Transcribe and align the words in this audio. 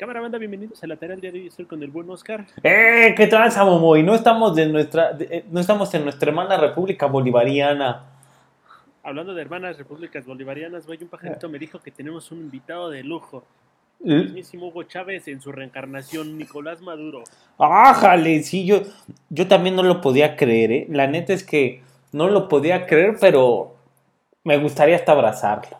Cámara 0.00 0.22
banda, 0.22 0.38
bienvenidos 0.38 0.82
a 0.82 0.86
la 0.86 0.96
tarea 0.96 1.14
del 1.14 1.20
día 1.20 1.30
de 1.30 1.40
hoy. 1.40 1.48
Estoy 1.48 1.66
con 1.66 1.82
el 1.82 1.90
buen 1.90 2.08
Oscar. 2.08 2.46
¡Eh! 2.62 3.12
¿Qué 3.14 3.26
tal, 3.26 3.50
Y 3.98 4.02
No 4.02 4.14
estamos, 4.14 4.56
de 4.56 4.66
nuestra, 4.66 5.14
eh, 5.20 5.44
no 5.50 5.60
estamos 5.60 5.92
en 5.92 6.04
nuestra 6.04 6.30
hermana 6.30 6.56
República 6.56 7.04
Bolivariana. 7.04 8.06
Hablando 9.02 9.34
de 9.34 9.42
hermanas 9.42 9.76
repúblicas 9.76 10.24
bolivarianas, 10.24 10.86
güey, 10.86 10.98
un 11.02 11.08
pajarito 11.10 11.50
me 11.50 11.58
dijo 11.58 11.80
que 11.80 11.90
tenemos 11.90 12.32
un 12.32 12.38
invitado 12.38 12.88
de 12.88 13.04
lujo. 13.04 13.44
El 14.02 14.24
mismísimo 14.24 14.68
Hugo 14.68 14.84
Chávez 14.84 15.28
en 15.28 15.42
su 15.42 15.52
reencarnación, 15.52 16.38
Nicolás 16.38 16.80
Maduro. 16.80 17.22
¡Ájale! 17.58 18.42
Sí, 18.42 18.64
yo, 18.64 18.80
yo 19.28 19.48
también 19.48 19.76
no 19.76 19.82
lo 19.82 20.00
podía 20.00 20.34
creer, 20.34 20.72
¿eh? 20.72 20.86
La 20.88 21.08
neta 21.08 21.34
es 21.34 21.44
que 21.44 21.82
no 22.12 22.28
lo 22.28 22.48
podía 22.48 22.86
creer, 22.86 23.18
pero 23.20 23.74
me 24.44 24.56
gustaría 24.56 24.96
hasta 24.96 25.12
abrazarlo 25.12 25.76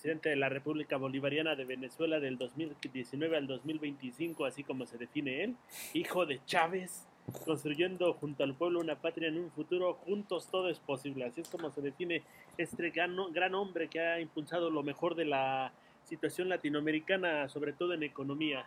presidente 0.00 0.30
de 0.30 0.36
la 0.36 0.48
República 0.48 0.96
Bolivariana 0.96 1.54
de 1.54 1.66
Venezuela 1.66 2.18
del 2.20 2.38
2019 2.38 3.36
al 3.36 3.46
2025, 3.46 4.46
así 4.46 4.64
como 4.64 4.86
se 4.86 4.96
define 4.96 5.44
él, 5.44 5.56
hijo 5.92 6.24
de 6.24 6.40
Chávez, 6.46 7.06
construyendo 7.44 8.14
junto 8.14 8.42
al 8.42 8.54
pueblo 8.54 8.80
una 8.80 8.94
patria 8.94 9.28
en 9.28 9.36
un 9.36 9.50
futuro, 9.50 9.92
juntos 9.92 10.48
todo 10.50 10.70
es 10.70 10.78
posible, 10.78 11.26
así 11.26 11.42
es 11.42 11.50
como 11.50 11.70
se 11.70 11.82
define 11.82 12.22
este 12.56 12.88
gran, 12.88 13.54
hombre 13.54 13.88
que 13.88 14.00
ha 14.00 14.18
impulsado 14.20 14.70
lo 14.70 14.82
mejor 14.82 15.16
de 15.16 15.26
la 15.26 15.70
situación 16.04 16.48
latinoamericana, 16.48 17.50
sobre 17.50 17.74
todo 17.74 17.92
en 17.92 18.02
economía. 18.02 18.64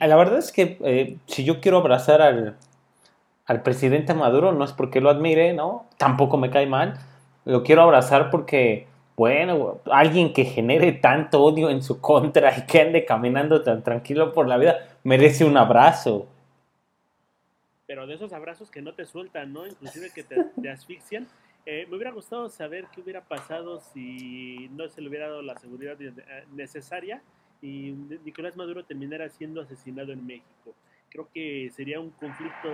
La 0.00 0.16
verdad 0.16 0.38
es 0.38 0.50
que 0.50 0.76
eh, 0.80 1.18
si 1.26 1.44
yo 1.44 1.60
quiero 1.60 1.78
abrazar 1.78 2.20
al, 2.20 2.56
al 3.46 3.62
presidente 3.62 4.12
Maduro, 4.12 4.50
no 4.50 4.64
es 4.64 4.72
porque 4.72 5.00
lo 5.00 5.08
admire, 5.08 5.52
¿no? 5.52 5.86
Tampoco 5.98 6.36
me 6.36 6.50
cae 6.50 6.66
mal. 6.66 6.98
Lo 7.44 7.62
quiero 7.62 7.82
abrazar 7.82 8.30
porque 8.30 8.88
bueno, 9.18 9.80
alguien 9.90 10.32
que 10.32 10.44
genere 10.44 10.92
tanto 10.92 11.42
odio 11.42 11.70
en 11.70 11.82
su 11.82 12.00
contra 12.00 12.56
y 12.56 12.66
que 12.66 12.82
ande 12.82 13.04
caminando 13.04 13.64
tan 13.64 13.82
tranquilo 13.82 14.32
por 14.32 14.46
la 14.46 14.56
vida, 14.56 14.96
merece 15.02 15.44
un 15.44 15.56
abrazo. 15.56 16.28
Pero 17.88 18.06
de 18.06 18.14
esos 18.14 18.32
abrazos 18.32 18.70
que 18.70 18.80
no 18.80 18.94
te 18.94 19.06
sueltan, 19.06 19.52
¿no? 19.52 19.66
Inclusive 19.66 20.12
que 20.14 20.22
te, 20.22 20.70
asfixian. 20.70 21.26
Eh, 21.66 21.84
me 21.90 21.96
hubiera 21.96 22.12
gustado 22.12 22.48
saber 22.48 22.86
qué 22.94 23.00
hubiera 23.00 23.22
pasado 23.22 23.80
si 23.80 24.68
no 24.68 24.88
se 24.88 25.00
le 25.00 25.08
hubiera 25.08 25.26
dado 25.26 25.42
la 25.42 25.58
seguridad 25.58 25.96
necesaria 26.52 27.20
y 27.60 27.90
Nicolás 28.24 28.56
Maduro 28.56 28.84
terminara 28.84 29.28
siendo 29.30 29.62
asesinado 29.62 30.12
en 30.12 30.24
México. 30.24 30.76
Creo 31.10 31.28
que 31.34 31.72
sería 31.74 31.98
un 31.98 32.10
conflicto 32.10 32.68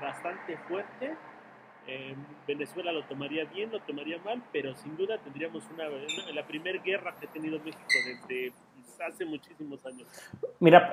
bastante 0.00 0.58
fuerte 0.68 1.16
Venezuela 2.46 2.92
lo 2.92 3.04
tomaría 3.04 3.44
bien, 3.44 3.70
lo 3.70 3.80
tomaría 3.80 4.18
mal, 4.24 4.42
pero 4.52 4.74
sin 4.74 4.96
duda 4.96 5.18
tendríamos 5.18 5.62
una, 5.72 5.84
la 6.34 6.46
primera 6.46 6.82
guerra 6.82 7.14
que 7.18 7.26
ha 7.26 7.30
tenido 7.30 7.58
México 7.60 7.84
desde 8.28 8.52
hace 9.06 9.24
muchísimos 9.24 9.84
años. 9.86 10.06
Mira, 10.60 10.92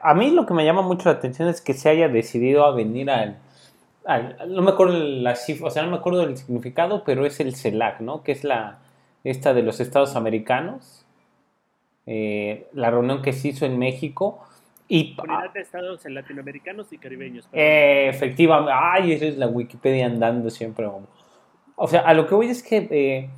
a 0.00 0.14
mí 0.14 0.30
lo 0.30 0.46
que 0.46 0.54
me 0.54 0.64
llama 0.64 0.82
mucho 0.82 1.08
la 1.08 1.16
atención 1.16 1.48
es 1.48 1.60
que 1.60 1.74
se 1.74 1.88
haya 1.88 2.08
decidido 2.08 2.64
a 2.64 2.74
venir 2.74 3.10
al, 3.10 3.38
no 4.48 4.62
me 4.62 4.70
acuerdo 4.70 4.98
la 4.98 5.34
cifra, 5.34 5.70
no 5.82 5.90
me 5.90 5.96
acuerdo 5.96 6.20
del 6.20 6.36
significado, 6.36 7.02
pero 7.04 7.26
es 7.26 7.40
el 7.40 7.56
CELAC, 7.56 8.00
¿no? 8.00 8.22
Que 8.22 8.32
es 8.32 8.44
la 8.44 8.78
esta 9.24 9.52
de 9.52 9.62
los 9.62 9.80
Estados 9.80 10.14
Americanos, 10.14 11.04
eh, 12.06 12.68
la 12.72 12.90
reunión 12.90 13.22
que 13.22 13.32
se 13.32 13.48
hizo 13.48 13.66
en 13.66 13.78
México 13.78 14.46
y, 14.88 15.16
Unidad 15.20 15.52
de 15.52 15.60
estados 15.60 16.04
latinoamericanos 16.04 16.92
y 16.92 16.98
caribeños. 16.98 17.48
Eh, 17.52 18.08
efectivamente. 18.08 18.72
Ay, 18.72 19.12
esa 19.12 19.26
es 19.26 19.36
la 19.36 19.48
Wikipedia 19.48 20.06
andando 20.06 20.48
siempre. 20.50 20.88
O 21.74 21.88
sea, 21.88 22.02
a 22.02 22.14
lo 22.14 22.26
que 22.26 22.34
voy 22.34 22.48
es 22.48 22.62
que 22.62 22.88
eh, 22.90 23.30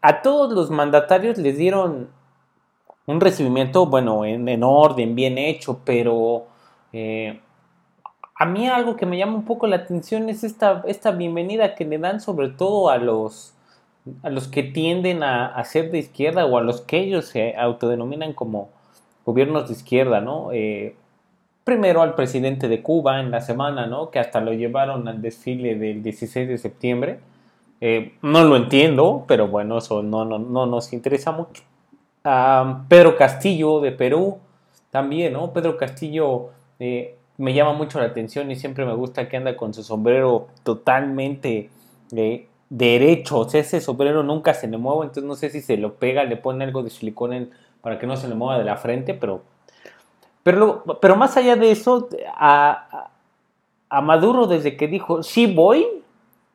a 0.00 0.22
todos 0.22 0.52
los 0.52 0.70
mandatarios 0.70 1.36
les 1.36 1.58
dieron 1.58 2.08
un 3.06 3.20
recibimiento, 3.20 3.86
bueno, 3.86 4.24
en, 4.24 4.62
orden, 4.62 5.14
bien 5.14 5.36
hecho, 5.36 5.80
pero 5.84 6.46
eh, 6.92 7.38
a 8.34 8.46
mí 8.46 8.66
algo 8.66 8.96
que 8.96 9.04
me 9.04 9.18
llama 9.18 9.34
un 9.34 9.44
poco 9.44 9.66
la 9.66 9.76
atención 9.76 10.30
es 10.30 10.42
esta, 10.42 10.82
esta 10.86 11.10
bienvenida 11.10 11.74
que 11.74 11.84
le 11.84 11.98
dan 11.98 12.20
sobre 12.20 12.48
todo 12.48 12.88
a 12.88 12.96
los 12.96 13.50
a 14.22 14.28
los 14.28 14.48
que 14.48 14.62
tienden 14.62 15.22
a, 15.22 15.46
a 15.46 15.64
ser 15.64 15.90
de 15.90 15.98
izquierda 15.98 16.44
o 16.44 16.58
a 16.58 16.62
los 16.62 16.82
que 16.82 16.98
ellos 16.98 17.24
se 17.24 17.56
autodenominan 17.56 18.34
como 18.34 18.68
gobiernos 19.24 19.68
de 19.68 19.74
izquierda, 19.74 20.20
¿no? 20.20 20.52
Eh, 20.52 20.94
primero 21.64 22.02
al 22.02 22.14
presidente 22.14 22.68
de 22.68 22.82
Cuba 22.82 23.20
en 23.20 23.30
la 23.30 23.40
semana, 23.40 23.86
¿no? 23.86 24.10
Que 24.10 24.18
hasta 24.18 24.40
lo 24.40 24.52
llevaron 24.52 25.08
al 25.08 25.20
desfile 25.20 25.76
del 25.76 26.02
16 26.02 26.48
de 26.48 26.58
septiembre. 26.58 27.20
Eh, 27.80 28.14
no 28.22 28.44
lo 28.44 28.56
entiendo, 28.56 29.24
pero 29.26 29.48
bueno, 29.48 29.78
eso 29.78 30.02
no, 30.02 30.24
no, 30.24 30.38
no 30.38 30.66
nos 30.66 30.92
interesa 30.92 31.32
mucho. 31.32 31.62
Pedro 32.88 33.16
Castillo 33.16 33.80
de 33.80 33.92
Perú, 33.92 34.38
también, 34.90 35.32
¿no? 35.32 35.52
Pedro 35.52 35.76
Castillo 35.76 36.50
eh, 36.78 37.16
me 37.36 37.52
llama 37.52 37.72
mucho 37.72 37.98
la 37.98 38.06
atención 38.06 38.50
y 38.50 38.56
siempre 38.56 38.86
me 38.86 38.94
gusta 38.94 39.28
que 39.28 39.36
anda 39.36 39.56
con 39.56 39.74
su 39.74 39.82
sombrero 39.82 40.46
totalmente 40.62 41.68
derecho. 42.70 43.40
O 43.40 43.48
sea, 43.48 43.60
ese 43.60 43.80
sombrero 43.80 44.22
nunca 44.22 44.54
se 44.54 44.68
le 44.68 44.78
mueve, 44.78 45.06
entonces 45.06 45.24
no 45.24 45.34
sé 45.34 45.50
si 45.50 45.60
se 45.60 45.76
lo 45.76 45.94
pega, 45.94 46.22
le 46.22 46.36
pone 46.36 46.64
algo 46.64 46.82
de 46.84 46.90
silicón 46.90 47.32
en 47.32 47.50
para 47.80 47.98
que 47.98 48.06
no 48.06 48.16
se 48.16 48.28
le 48.28 48.34
mueva 48.34 48.56
de 48.56 48.64
la 48.64 48.76
frente, 48.76 49.14
pero, 49.14 49.42
pero, 50.44 50.84
pero 51.00 51.16
más 51.16 51.36
allá 51.36 51.56
de 51.56 51.72
eso, 51.72 52.08
a, 52.36 53.08
a 53.88 54.00
Maduro 54.02 54.46
desde 54.46 54.76
que 54.76 54.86
dijo, 54.86 55.22
sí 55.22 55.52
voy, 55.52 55.86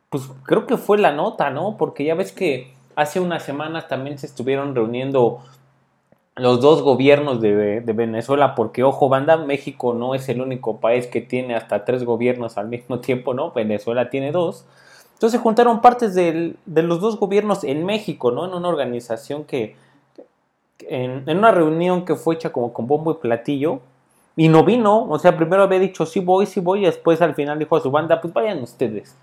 pues 0.10 0.30
creo 0.44 0.66
que 0.66 0.78
fue 0.78 0.98
la 0.98 1.12
nota, 1.12 1.50
¿no? 1.50 1.76
Porque 1.76 2.06
ya 2.06 2.16
ves 2.16 2.32
que 2.32 2.74
hace 2.96 3.20
unas 3.20 3.44
semanas 3.44 3.88
también 3.88 4.18
se 4.20 4.28
estuvieron 4.28 4.76
reuniendo 4.76 5.40
los 6.36 6.62
dos 6.62 6.84
gobiernos 6.84 7.42
de, 7.42 7.82
de, 7.82 7.94
Venezuela, 7.94 8.56
porque 8.56 8.84
ojo, 8.84 9.10
banda, 9.10 9.38
México 9.38 9.94
no 9.94 10.16
es 10.16 10.30
el 10.30 10.40
único 10.40 10.80
país 10.80 11.08
que 11.08 11.20
tiene 11.20 11.56
hasta 11.56 11.84
tres 11.84 12.06
gobiernos 12.06 12.58
al 12.58 12.68
mismo 12.68 13.00
tiempo, 13.02 13.34
¿no? 13.34 13.52
Venezuela 13.52 14.10
tiene 14.10 14.32
dos. 14.32 14.66
Entonces 15.14 15.42
juntaron 15.42 15.82
partes 15.82 16.16
de 16.16 16.56
los 16.66 17.02
dos 17.02 17.20
gobiernos 17.20 17.66
en 17.66 17.86
México, 17.86 18.32
¿no? 18.32 18.46
En 18.46 18.54
una 18.54 18.70
organización 18.70 19.44
que, 19.44 19.76
en, 20.88 21.30
una 21.30 21.52
reunión 21.52 22.06
que 22.06 22.16
fue 22.16 22.36
hecha 22.36 22.52
como 22.52 22.74
con 22.74 22.88
bombo 22.88 23.12
y 23.12 23.16
platillo, 23.16 23.80
y 24.36 24.48
no 24.48 24.64
vino, 24.64 25.04
o 25.10 25.20
sea, 25.20 25.36
primero 25.36 25.64
había 25.64 25.80
dicho 25.80 26.06
sí 26.06 26.20
voy, 26.20 26.46
sí 26.46 26.60
voy, 26.60 26.82
y 26.82 26.86
después 26.86 27.22
al 27.22 27.36
final 27.36 27.60
dijo 27.60 27.76
a 27.76 27.82
su 27.82 27.92
banda, 27.92 28.22
pues 28.22 28.34
vayan 28.34 28.64
ustedes. 28.64 29.16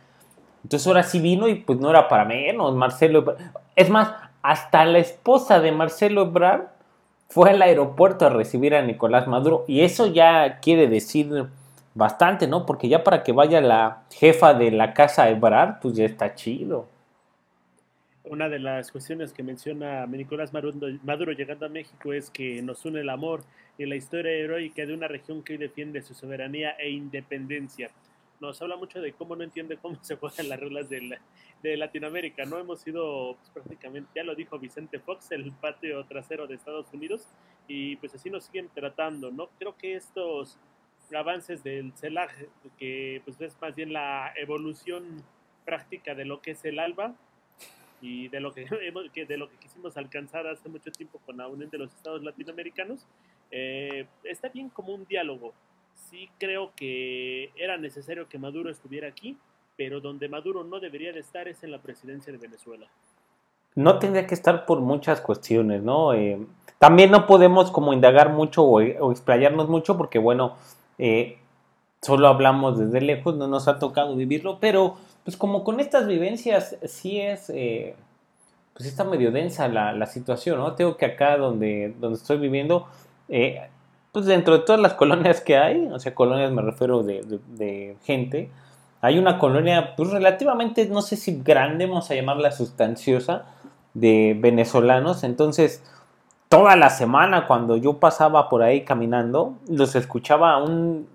Entonces 0.62 0.86
ahora 0.86 1.02
sí 1.02 1.20
vino 1.20 1.48
y 1.48 1.54
pues 1.54 1.78
no 1.78 1.90
era 1.90 2.08
para 2.08 2.24
menos, 2.24 2.74
Marcelo 2.74 3.36
Es 3.74 3.88
más, 3.88 4.12
hasta 4.42 4.84
la 4.84 4.98
esposa 4.98 5.60
de 5.60 5.72
Marcelo 5.72 6.22
Ebrard 6.22 6.66
fue 7.28 7.50
al 7.50 7.62
aeropuerto 7.62 8.26
a 8.26 8.30
recibir 8.30 8.74
a 8.74 8.82
Nicolás 8.82 9.26
Maduro, 9.26 9.64
y 9.66 9.82
eso 9.82 10.06
ya 10.06 10.58
quiere 10.60 10.88
decir 10.88 11.46
bastante, 11.94 12.46
¿no? 12.46 12.66
Porque 12.66 12.88
ya 12.88 13.02
para 13.04 13.22
que 13.22 13.32
vaya 13.32 13.60
la 13.60 14.02
jefa 14.10 14.54
de 14.54 14.70
la 14.70 14.92
casa 14.92 15.28
Ebrard, 15.30 15.80
pues 15.80 15.94
ya 15.94 16.04
está 16.04 16.34
chido 16.34 16.86
una 18.28 18.48
de 18.48 18.58
las 18.58 18.90
cuestiones 18.90 19.32
que 19.32 19.42
menciona 19.42 20.06
Nicolás 20.06 20.52
Maduro, 20.52 21.32
llegando 21.32 21.66
a 21.66 21.68
México 21.68 22.12
es 22.12 22.30
que 22.30 22.60
nos 22.62 22.84
une 22.84 23.00
el 23.00 23.08
amor 23.08 23.44
y 23.78 23.86
la 23.86 23.94
historia 23.96 24.32
heroica 24.32 24.84
de 24.84 24.94
una 24.94 25.06
región 25.06 25.42
que 25.42 25.52
hoy 25.52 25.58
defiende 25.58 26.02
su 26.02 26.14
soberanía 26.14 26.72
e 26.72 26.90
independencia. 26.90 27.90
Nos 28.40 28.60
habla 28.60 28.76
mucho 28.76 29.00
de 29.00 29.12
cómo 29.12 29.36
no 29.36 29.44
entiende 29.44 29.76
cómo 29.76 30.02
se 30.02 30.16
juegan 30.16 30.48
las 30.48 30.60
reglas 30.60 30.88
de, 30.90 31.18
de 31.62 31.76
Latinoamérica. 31.76 32.44
No 32.44 32.58
hemos 32.58 32.80
sido 32.80 33.36
pues, 33.36 33.50
prácticamente, 33.50 34.10
ya 34.14 34.24
lo 34.24 34.34
dijo 34.34 34.58
Vicente 34.58 34.98
Fox, 34.98 35.30
el 35.30 35.52
patio 35.52 36.04
trasero 36.04 36.46
de 36.46 36.56
Estados 36.56 36.92
Unidos, 36.92 37.28
y 37.68 37.96
pues 37.96 38.14
así 38.14 38.28
nos 38.28 38.44
siguen 38.44 38.68
tratando. 38.74 39.30
No 39.30 39.48
creo 39.58 39.76
que 39.76 39.94
estos 39.94 40.58
avances 41.14 41.62
del 41.62 41.92
CELAC, 41.92 42.48
que 42.76 43.22
pues 43.24 43.40
es 43.40 43.56
más 43.60 43.74
bien 43.76 43.92
la 43.92 44.32
evolución 44.36 45.22
práctica 45.64 46.14
de 46.14 46.24
lo 46.24 46.40
que 46.42 46.50
es 46.52 46.64
el 46.64 46.78
ALBA, 46.78 47.14
y 48.00 48.28
de 48.28 48.40
lo 48.40 48.52
que, 49.12 49.26
de 49.26 49.36
lo 49.36 49.48
que 49.48 49.56
quisimos 49.56 49.96
alcanzar 49.96 50.46
hace 50.46 50.68
mucho 50.68 50.90
tiempo 50.90 51.20
con 51.24 51.36
la 51.36 51.48
Unión 51.48 51.70
de 51.70 51.78
los 51.78 51.92
Estados 51.94 52.22
Latinoamericanos, 52.22 53.06
eh, 53.50 54.06
está 54.24 54.48
bien 54.48 54.68
como 54.68 54.94
un 54.94 55.04
diálogo. 55.06 55.52
Sí 55.94 56.28
creo 56.38 56.72
que 56.76 57.50
era 57.56 57.76
necesario 57.78 58.28
que 58.28 58.38
Maduro 58.38 58.70
estuviera 58.70 59.08
aquí, 59.08 59.36
pero 59.76 60.00
donde 60.00 60.28
Maduro 60.28 60.64
no 60.64 60.80
debería 60.80 61.12
de 61.12 61.20
estar 61.20 61.48
es 61.48 61.62
en 61.62 61.70
la 61.70 61.80
presidencia 61.80 62.32
de 62.32 62.38
Venezuela. 62.38 62.86
No 63.74 63.98
tendría 63.98 64.26
que 64.26 64.34
estar 64.34 64.64
por 64.64 64.80
muchas 64.80 65.20
cuestiones, 65.20 65.82
¿no? 65.82 66.14
Eh, 66.14 66.38
también 66.78 67.10
no 67.10 67.26
podemos 67.26 67.70
como 67.70 67.92
indagar 67.92 68.30
mucho 68.30 68.64
o, 68.64 68.80
explayarnos 68.80 69.68
mucho 69.68 69.96
porque, 69.98 70.18
bueno, 70.18 70.56
eh, 70.98 71.38
solo 72.02 72.28
hablamos 72.28 72.78
desde 72.78 73.00
lejos, 73.00 73.36
no 73.36 73.48
nos 73.48 73.68
ha 73.68 73.78
tocado 73.78 74.14
vivirlo, 74.16 74.58
pero 74.60 74.96
pues 75.24 75.36
como 75.36 75.64
con 75.64 75.80
estas 75.80 76.06
vivencias 76.06 76.76
sí 76.84 77.20
es, 77.20 77.50
eh, 77.50 77.96
pues 78.74 78.88
está 78.88 79.04
medio 79.04 79.32
densa 79.32 79.66
la, 79.68 80.06
situación, 80.06 80.58
¿no? 80.58 80.74
Tengo 80.74 80.96
que 80.96 81.06
acá 81.06 81.36
donde, 81.36 81.94
donde 81.98 82.16
estoy 82.16 82.38
viviendo, 82.38 82.86
eh, 83.28 83.60
pues 84.12 84.26
dentro 84.26 84.58
de 84.58 84.64
todas 84.64 84.80
las 84.80 84.94
colonias 84.94 85.40
que 85.40 85.56
hay, 85.56 85.88
o 85.92 85.98
sea, 85.98 86.14
colonias 86.14 86.52
me 86.52 86.62
refiero 86.62 87.02
de, 87.02 87.96
gente, 88.04 88.50
hay 89.00 89.18
una 89.18 89.38
colonia 89.38 89.94
pues 89.96 90.10
relativamente, 90.10 90.86
no 90.86 91.02
sé 91.02 91.16
si 91.16 91.42
grande, 91.42 91.86
vamos 91.86 92.10
a 92.10 92.14
llamarla 92.14 92.52
sustanciosa, 92.52 93.46
de 93.94 94.36
venezolanos, 94.38 95.24
entonces 95.24 95.82
toda 96.48 96.76
la 96.76 96.90
semana 96.90 97.46
cuando 97.46 97.76
yo 97.76 97.94
pasaba 97.94 98.48
por 98.48 98.62
ahí 98.62 98.84
caminando, 98.84 99.54
los 99.68 99.96
escuchaba 99.96 100.62
un, 100.62 101.08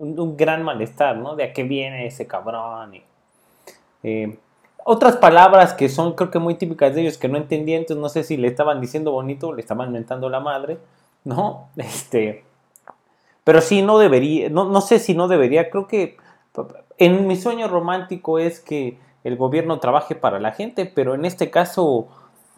un, 0.00 0.36
gran 0.36 0.62
malestar, 0.62 1.16
¿no? 1.16 1.36
De 1.36 1.44
a 1.44 1.52
qué 1.52 1.62
viene 1.62 2.06
ese 2.06 2.26
cabrón. 2.26 2.94
Eh, 4.02 4.38
otras 4.84 5.16
palabras 5.16 5.74
que 5.74 5.88
son 5.88 6.14
creo 6.14 6.30
que 6.30 6.38
muy 6.38 6.54
típicas 6.54 6.94
de 6.94 7.02
ellos 7.02 7.18
que 7.18 7.28
no 7.28 7.36
entendía, 7.36 7.76
entonces 7.76 8.00
no 8.00 8.08
sé 8.08 8.24
si 8.24 8.36
le 8.36 8.48
estaban 8.48 8.80
diciendo 8.80 9.12
bonito 9.12 9.52
le 9.52 9.60
estaban 9.60 9.92
mentando 9.92 10.28
la 10.30 10.40
madre, 10.40 10.78
¿no? 11.24 11.68
Este, 11.76 12.44
pero 13.44 13.60
sí, 13.60 13.82
no 13.82 13.98
debería, 13.98 14.48
no, 14.48 14.64
no 14.64 14.80
sé 14.80 14.98
si 14.98 15.14
no 15.14 15.28
debería, 15.28 15.70
creo 15.70 15.86
que 15.86 16.16
en 16.98 17.26
mi 17.26 17.36
sueño 17.36 17.68
romántico 17.68 18.38
es 18.38 18.60
que 18.60 18.98
el 19.22 19.36
gobierno 19.36 19.80
trabaje 19.80 20.14
para 20.14 20.40
la 20.40 20.52
gente, 20.52 20.86
pero 20.86 21.14
en 21.14 21.24
este 21.24 21.50
caso, 21.50 22.08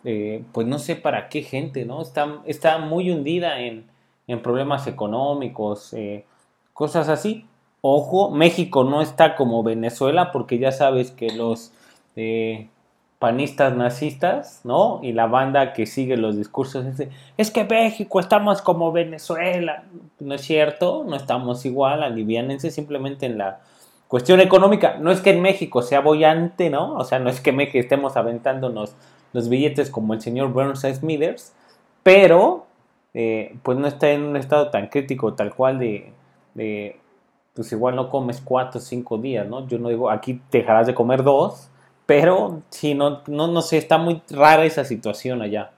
eh, 0.05 0.44
pues 0.53 0.67
no 0.67 0.79
sé 0.79 0.97
para 0.97 1.29
qué 1.29 1.43
gente, 1.43 1.85
¿no? 1.85 2.03
Está, 2.03 2.41
está 2.47 2.79
muy 2.79 3.11
hundida 3.11 3.61
en, 3.61 3.87
en 4.29 4.43
problemas 4.43 4.87
económicos, 4.87 5.93
eh, 5.93 6.25
cosas 6.72 7.08
así. 7.08 7.46
Ojo, 7.80 8.30
México 8.30 8.84
no 8.84 9.02
está 9.02 9.34
como 9.34 9.62
Venezuela 9.62 10.30
porque 10.32 10.58
ya 10.58 10.72
sabes 10.72 11.10
que 11.10 11.30
los 11.32 11.72
eh, 12.16 12.69
panistas 13.19 13.76
nazistas, 13.76 14.60
¿no? 14.64 15.00
Y 15.02 15.12
la 15.12 15.26
banda 15.26 15.72
que 15.72 15.86
sigue 15.86 16.16
los 16.16 16.36
discursos 16.36 16.84
es 16.86 17.08
es 17.36 17.50
que 17.50 17.64
México 17.64 18.20
estamos 18.20 18.62
como 18.62 18.92
Venezuela. 18.92 19.84
No 20.20 20.34
es 20.34 20.42
cierto, 20.42 21.04
no 21.06 21.16
estamos 21.16 21.64
igual, 21.64 22.02
aliviánense 22.02 22.70
simplemente 22.70 23.26
en 23.26 23.38
la 23.38 23.60
cuestión 24.08 24.40
económica. 24.40 24.96
No 24.98 25.10
es 25.10 25.20
que 25.20 25.30
en 25.30 25.40
México 25.40 25.82
sea 25.82 26.00
bollante, 26.00 26.69
¿no? 26.69 26.94
O 26.96 27.04
sea, 27.04 27.19
no 27.19 27.30
es 27.30 27.40
que 27.40 27.52
México 27.52 27.78
estemos 27.78 28.16
aventándonos 28.16 28.94
los 29.32 29.48
billetes 29.48 29.88
como 29.88 30.14
el 30.14 30.20
señor 30.20 30.52
Burnside 30.52 30.96
Smithers, 30.96 31.52
pero 32.02 32.66
eh, 33.14 33.56
pues 33.62 33.78
no 33.78 33.86
está 33.86 34.10
en 34.10 34.22
un 34.24 34.36
estado 34.36 34.70
tan 34.70 34.88
crítico 34.88 35.34
tal 35.34 35.54
cual 35.54 35.78
de, 35.78 36.12
de, 36.54 36.99
pues 37.54 37.70
igual 37.72 37.96
no 37.96 38.08
comes 38.08 38.40
cuatro 38.40 38.78
o 38.78 38.82
cinco 38.82 39.19
días, 39.19 39.46
¿no? 39.46 39.66
Yo 39.66 39.78
no 39.78 39.88
digo, 39.88 40.10
aquí 40.10 40.40
dejarás 40.50 40.87
de 40.87 40.94
comer 40.94 41.22
dos, 41.22 41.70
pero 42.06 42.62
sí, 42.70 42.94
no, 42.94 43.22
no, 43.26 43.46
no 43.49 43.62
sé, 43.62 43.78
está 43.78 43.99
muy 43.99 44.22
rara 44.31 44.64
esa 44.64 44.84
situación 44.84 45.43
allá. 45.43 45.72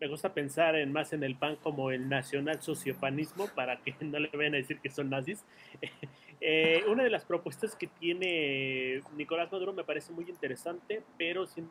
Me 0.00 0.08
gusta 0.08 0.32
pensar 0.32 0.76
en 0.76 0.92
más 0.92 1.12
en 1.12 1.22
el 1.22 1.36
PAN 1.36 1.56
como 1.56 1.90
el 1.90 2.08
nacional 2.08 2.62
sociopanismo 2.62 3.48
para 3.54 3.76
que 3.76 3.94
no 4.00 4.18
le 4.18 4.30
vayan 4.32 4.54
a 4.54 4.56
decir 4.56 4.80
que 4.80 4.90
son 4.90 5.10
nazis. 5.10 5.44
Eh, 6.42 6.84
una 6.88 7.04
de 7.04 7.10
las 7.10 7.26
propuestas 7.26 7.76
que 7.76 7.86
tiene 7.86 9.02
Nicolás 9.14 9.52
Maduro 9.52 9.74
me 9.74 9.84
parece 9.84 10.10
muy 10.10 10.24
interesante, 10.24 11.02
pero 11.18 11.46
siento 11.46 11.70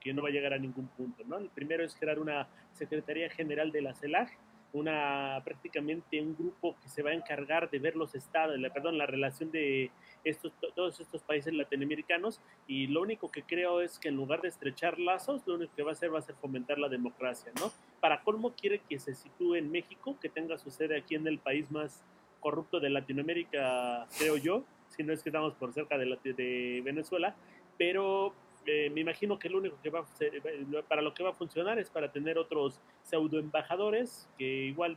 que 0.00 0.14
no 0.14 0.22
va 0.22 0.30
a 0.30 0.32
llegar 0.32 0.54
a 0.54 0.58
ningún 0.58 0.88
punto. 0.88 1.22
¿no? 1.26 1.36
El 1.36 1.50
primero 1.50 1.84
es 1.84 1.94
crear 1.94 2.18
una 2.18 2.48
Secretaría 2.72 3.28
General 3.28 3.70
de 3.70 3.82
la 3.82 3.94
CELAC, 3.94 4.38
una 4.74 5.40
prácticamente 5.44 6.20
un 6.20 6.34
grupo 6.36 6.76
que 6.82 6.88
se 6.88 7.02
va 7.02 7.10
a 7.10 7.14
encargar 7.14 7.70
de 7.70 7.78
ver 7.78 7.94
los 7.94 8.14
estados, 8.14 8.58
la, 8.58 8.70
perdón, 8.70 8.98
la 8.98 9.06
relación 9.06 9.50
de 9.52 9.90
estos, 10.24 10.52
todos 10.74 10.98
estos 11.00 11.22
países 11.22 11.54
latinoamericanos 11.54 12.40
y 12.66 12.88
lo 12.88 13.02
único 13.02 13.30
que 13.30 13.44
creo 13.44 13.80
es 13.80 14.00
que 14.00 14.08
en 14.08 14.16
lugar 14.16 14.42
de 14.42 14.48
estrechar 14.48 14.98
lazos, 14.98 15.46
lo 15.46 15.54
único 15.54 15.72
que 15.76 15.84
va 15.84 15.90
a 15.90 15.92
hacer 15.92 16.12
va 16.12 16.18
a 16.18 16.22
ser 16.22 16.34
fomentar 16.34 16.78
la 16.78 16.88
democracia, 16.88 17.52
¿no? 17.60 17.72
Para 18.00 18.22
colmo 18.22 18.52
quiere 18.52 18.80
que 18.80 18.98
se 18.98 19.14
sitúe 19.14 19.54
en 19.54 19.70
México, 19.70 20.18
que 20.20 20.28
tenga 20.28 20.58
su 20.58 20.70
sede 20.70 20.98
aquí 20.98 21.14
en 21.14 21.26
el 21.28 21.38
país 21.38 21.70
más 21.70 22.04
corrupto 22.40 22.80
de 22.80 22.90
Latinoamérica, 22.90 24.06
creo 24.18 24.36
yo, 24.36 24.64
si 24.88 25.04
no 25.04 25.12
es 25.12 25.22
que 25.22 25.28
estamos 25.30 25.54
por 25.54 25.72
cerca 25.72 25.96
de, 25.96 26.18
de 26.36 26.82
Venezuela, 26.84 27.36
pero 27.78 28.34
eh, 28.66 28.90
me 28.94 29.00
imagino 29.00 29.38
que 29.38 29.48
lo 29.48 29.58
único 29.58 29.76
que 29.82 29.90
va 29.90 30.00
a, 30.00 30.82
para 30.88 31.02
lo 31.02 31.12
que 31.12 31.22
va 31.22 31.30
a 31.30 31.34
funcionar 31.34 31.78
es 31.78 31.90
para 31.90 32.10
tener 32.10 32.38
otros 32.38 32.80
pseudo 33.02 33.38
embajadores 33.38 34.28
que 34.38 34.44
igual, 34.44 34.96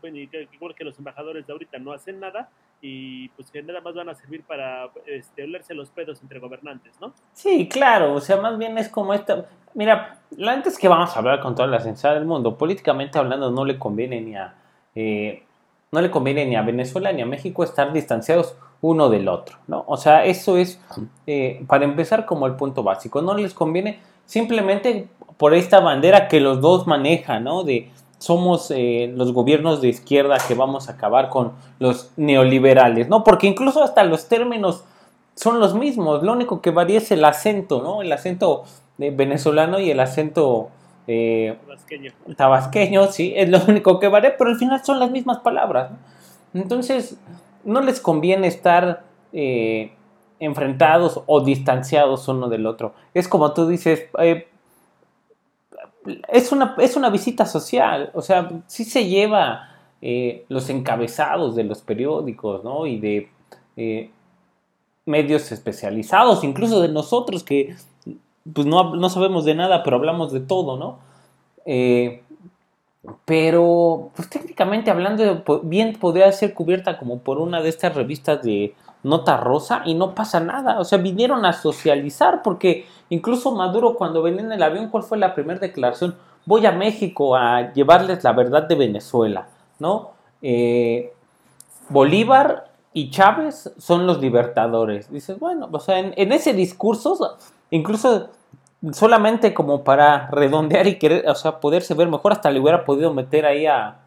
igual 0.53 0.75
que 0.75 0.83
los 0.83 0.97
embajadores 0.97 1.45
de 1.45 1.53
ahorita 1.53 1.77
no 1.79 1.91
hacen 1.91 2.19
nada 2.19 2.49
y 2.81 3.29
pues 3.29 3.49
que 3.49 3.61
nada 3.63 3.81
más 3.81 3.95
van 3.95 4.09
a 4.09 4.15
servir 4.15 4.43
para 4.43 4.89
este, 5.05 5.43
olerse 5.43 5.73
los 5.73 5.89
pedos 5.89 6.21
entre 6.21 6.39
gobernantes, 6.39 6.93
¿no? 7.01 7.13
Sí, 7.33 7.67
claro, 7.67 8.13
o 8.13 8.21
sea, 8.21 8.37
más 8.37 8.57
bien 8.57 8.77
es 8.77 8.89
como 8.89 9.13
esta, 9.13 9.45
mira, 9.73 10.19
antes 10.45 10.77
que 10.77 10.87
vamos 10.87 11.15
a 11.15 11.19
hablar 11.19 11.41
con 11.41 11.55
toda 11.55 11.67
la 11.67 11.79
censura 11.79 12.13
del 12.13 12.25
mundo, 12.25 12.57
políticamente 12.57 13.17
hablando 13.17 13.51
no 13.51 13.65
le 13.65 13.79
conviene 13.79 14.21
ni 14.21 14.35
a 14.35 14.55
eh, 14.95 15.43
no 15.91 16.01
le 16.01 16.11
conviene 16.11 16.45
ni 16.45 16.55
a 16.55 16.63
Venezuela 16.63 17.11
ni 17.11 17.21
a 17.21 17.25
México 17.25 17.63
estar 17.63 17.93
distanciados 17.93 18.55
uno 18.81 19.09
del 19.09 19.27
otro, 19.27 19.57
¿no? 19.67 19.83
O 19.87 19.97
sea, 19.97 20.25
eso 20.25 20.57
es, 20.57 20.79
eh, 21.25 21.63
para 21.67 21.85
empezar, 21.85 22.25
como 22.25 22.45
el 22.45 22.55
punto 22.55 22.83
básico. 22.83 23.21
No 23.21 23.35
les 23.35 23.53
conviene 23.53 23.99
simplemente 24.25 25.07
por 25.37 25.53
esta 25.53 25.79
bandera 25.79 26.27
que 26.27 26.39
los 26.39 26.61
dos 26.61 26.87
manejan, 26.87 27.43
¿no? 27.43 27.63
De 27.63 27.89
somos 28.19 28.71
eh, 28.71 29.13
los 29.15 29.31
gobiernos 29.31 29.81
de 29.81 29.89
izquierda 29.89 30.37
que 30.47 30.55
vamos 30.55 30.89
a 30.89 30.93
acabar 30.93 31.29
con 31.29 31.53
los 31.79 32.11
neoliberales, 32.17 33.09
¿no? 33.09 33.23
Porque 33.23 33.47
incluso 33.47 33.83
hasta 33.83 34.03
los 34.03 34.27
términos 34.27 34.83
son 35.35 35.59
los 35.59 35.75
mismos, 35.75 36.23
lo 36.23 36.33
único 36.33 36.61
que 36.61 36.71
varía 36.71 36.97
es 36.97 37.11
el 37.11 37.23
acento, 37.23 37.81
¿no? 37.83 38.01
El 38.01 38.11
acento 38.11 38.63
eh, 38.97 39.11
venezolano 39.11 39.79
y 39.79 39.91
el 39.91 39.99
acento 39.99 40.69
tabasqueño. 41.05 42.11
tabasqueño, 42.35 43.07
sí, 43.11 43.33
es 43.35 43.49
lo 43.49 43.59
único 43.67 43.99
que 43.99 44.07
varía, 44.07 44.35
pero 44.35 44.49
al 44.49 44.57
final 44.57 44.83
son 44.83 44.99
las 44.99 45.11
mismas 45.11 45.39
palabras, 45.39 45.91
¿no? 45.91 45.97
Entonces, 46.53 47.17
no 47.67 47.81
les 47.81 47.99
conviene 47.99 48.47
estar 48.47 49.03
eh, 49.33 49.91
enfrentados 50.39 51.21
o 51.25 51.41
distanciados 51.41 52.27
uno 52.27 52.47
del 52.47 52.65
otro. 52.65 52.93
Es 53.13 53.27
como 53.27 53.53
tú 53.53 53.67
dices, 53.67 54.05
eh, 54.19 54.47
es, 56.29 56.51
una, 56.51 56.75
es 56.79 56.95
una 56.95 57.09
visita 57.09 57.45
social, 57.45 58.09
o 58.13 58.21
sea, 58.21 58.49
sí 58.67 58.85
se 58.85 59.05
lleva 59.05 59.75
eh, 60.01 60.45
los 60.47 60.69
encabezados 60.69 61.55
de 61.55 61.65
los 61.65 61.81
periódicos, 61.81 62.63
¿no? 62.63 62.87
Y 62.87 62.99
de 62.99 63.29
medios 65.05 65.51
especializados, 65.51 66.43
incluso 66.43 66.81
de 66.81 66.89
nosotros 66.89 67.43
que 67.43 67.75
pues 68.53 68.65
no, 68.65 68.95
no, 68.95 69.09
sabemos 69.09 69.45
de 69.45 69.53
nada, 69.53 69.83
pero 69.83 69.97
hablamos 69.97 70.31
de 70.31 70.39
todo, 70.39 70.77
¿no? 70.77 70.99
Pero, 73.25 74.11
pues 74.15 74.29
técnicamente 74.29 74.91
hablando, 74.91 75.43
bien 75.63 75.97
podría 75.99 76.31
ser 76.31 76.53
cubierta 76.53 76.97
como 76.97 77.19
por 77.19 77.39
una 77.39 77.61
de 77.61 77.69
estas 77.69 77.95
revistas 77.95 78.41
de 78.43 78.75
nota 79.03 79.37
rosa 79.37 79.81
y 79.85 79.93
no 79.93 80.13
pasa 80.13 80.39
nada. 80.39 80.79
O 80.79 80.83
sea, 80.83 80.97
vinieron 80.97 81.45
a 81.45 81.53
socializar 81.53 82.41
porque 82.41 82.85
incluso 83.09 83.51
Maduro 83.53 83.95
cuando 83.95 84.21
venía 84.21 84.41
en 84.41 84.51
el 84.51 84.63
avión, 84.63 84.89
¿cuál 84.89 85.03
fue 85.03 85.17
la 85.17 85.33
primera 85.33 85.59
declaración? 85.59 86.15
Voy 86.45 86.65
a 86.65 86.71
México 86.71 87.35
a 87.35 87.73
llevarles 87.73 88.23
la 88.23 88.33
verdad 88.33 88.63
de 88.63 88.75
Venezuela, 88.75 89.47
¿no? 89.79 90.11
Eh, 90.41 91.13
Bolívar 91.89 92.71
y 92.93 93.09
Chávez 93.09 93.73
son 93.77 94.07
los 94.07 94.19
libertadores. 94.19 95.11
Dices, 95.11 95.39
bueno, 95.39 95.69
o 95.71 95.79
sea, 95.79 95.99
en, 95.99 96.13
en 96.17 96.31
ese 96.31 96.53
discurso, 96.53 97.37
incluso 97.69 98.29
solamente 98.91 99.53
como 99.53 99.83
para 99.83 100.27
redondear 100.27 100.87
y 100.87 100.99
querer, 100.99 101.27
o 101.27 101.35
sea, 101.35 101.59
poderse 101.59 101.93
ver 101.93 102.07
mejor, 102.07 102.31
hasta 102.31 102.51
le 102.51 102.59
hubiera 102.59 102.85
podido 102.85 103.13
meter 103.13 103.45
ahí 103.45 103.65
a 103.65 103.99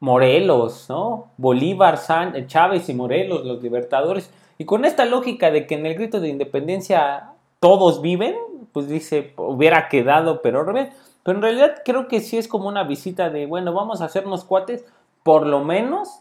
Morelos, 0.00 0.86
¿no? 0.88 1.30
Bolívar, 1.36 1.98
eh, 2.34 2.46
Chávez 2.46 2.88
y 2.88 2.94
Morelos, 2.94 3.44
los 3.44 3.62
libertadores. 3.62 4.30
Y 4.58 4.64
con 4.64 4.84
esta 4.84 5.04
lógica 5.04 5.50
de 5.50 5.66
que 5.66 5.74
en 5.74 5.86
el 5.86 5.94
grito 5.94 6.20
de 6.20 6.28
independencia 6.28 7.30
todos 7.60 8.02
viven, 8.02 8.36
pues 8.72 8.88
dice, 8.88 9.32
hubiera 9.36 9.88
quedado, 9.88 10.42
pero 10.42 10.64
Pero 10.64 11.38
en 11.38 11.42
realidad 11.42 11.82
creo 11.84 12.08
que 12.08 12.20
sí 12.20 12.36
es 12.36 12.48
como 12.48 12.68
una 12.68 12.84
visita 12.84 13.30
de, 13.30 13.46
bueno, 13.46 13.72
vamos 13.72 14.00
a 14.00 14.06
hacernos 14.06 14.44
cuates, 14.44 14.84
por 15.22 15.46
lo 15.46 15.64
menos 15.64 16.20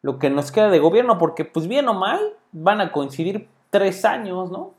lo 0.00 0.18
que 0.18 0.30
nos 0.30 0.50
queda 0.50 0.70
de 0.70 0.78
gobierno, 0.78 1.18
porque 1.18 1.44
pues 1.44 1.68
bien 1.68 1.88
o 1.88 1.94
mal 1.94 2.18
van 2.52 2.80
a 2.80 2.92
coincidir 2.92 3.48
tres 3.70 4.04
años, 4.04 4.50
¿no? 4.50 4.72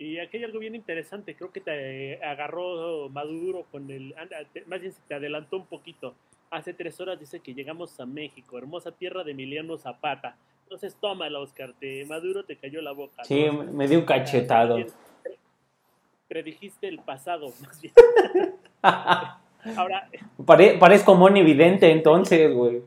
Y 0.00 0.18
aquí 0.18 0.38
hay 0.38 0.44
algo 0.44 0.60
bien 0.60 0.74
interesante, 0.74 1.36
creo 1.36 1.52
que 1.52 1.60
te 1.60 2.24
agarró 2.24 3.10
Maduro 3.10 3.66
con 3.70 3.90
el, 3.90 4.14
más 4.66 4.80
bien 4.80 4.94
se 4.94 5.00
te 5.06 5.14
adelantó 5.14 5.58
un 5.58 5.66
poquito. 5.66 6.14
Hace 6.50 6.72
tres 6.72 6.98
horas 7.02 7.20
dice 7.20 7.40
que 7.40 7.52
llegamos 7.52 8.00
a 8.00 8.06
México, 8.06 8.56
hermosa 8.56 8.92
tierra 8.92 9.24
de 9.24 9.32
Emiliano 9.32 9.76
Zapata. 9.76 10.36
Entonces 10.62 10.96
tómala, 10.98 11.38
Oscar, 11.38 11.74
te, 11.78 12.06
Maduro 12.06 12.46
te 12.46 12.56
cayó 12.56 12.80
la 12.80 12.92
boca. 12.92 13.24
Sí, 13.24 13.46
me 13.50 13.86
dio 13.88 13.98
un 13.98 14.06
cachetado. 14.06 14.78
Predijiste 16.28 16.88
el 16.88 17.00
pasado, 17.00 17.52
más 17.60 17.82
bien. 17.82 17.92
Ahora... 19.76 20.08
parezco 20.80 21.14
muy 21.14 21.38
evidente 21.38 21.90
entonces, 21.90 22.50
güey. 22.54 22.80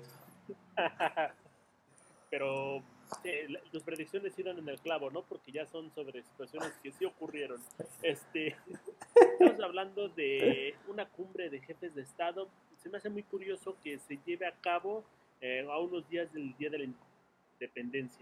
Pero 2.31 2.81
este, 3.13 3.47
las 3.49 3.83
predicciones 3.83 4.37
irán 4.37 4.57
en 4.57 4.69
el 4.69 4.79
clavo, 4.79 5.09
¿no? 5.11 5.23
Porque 5.23 5.51
ya 5.51 5.65
son 5.67 5.91
sobre 5.93 6.23
situaciones 6.23 6.73
que 6.81 6.91
sí 6.91 7.05
ocurrieron. 7.05 7.61
Este, 8.01 8.55
estamos 9.15 9.61
hablando 9.61 10.09
de 10.09 10.75
una 10.87 11.07
cumbre 11.07 11.49
de 11.49 11.59
jefes 11.61 11.93
de 11.95 12.01
Estado. 12.01 12.49
Se 12.81 12.89
me 12.89 12.97
hace 12.97 13.09
muy 13.09 13.23
curioso 13.23 13.77
que 13.83 13.99
se 13.99 14.19
lleve 14.25 14.45
a 14.47 14.53
cabo 14.53 15.03
eh, 15.41 15.65
a 15.69 15.79
unos 15.79 16.07
días 16.09 16.31
del 16.33 16.55
Día 16.57 16.69
de 16.69 16.79
la 16.79 16.83
independencia, 16.85 17.12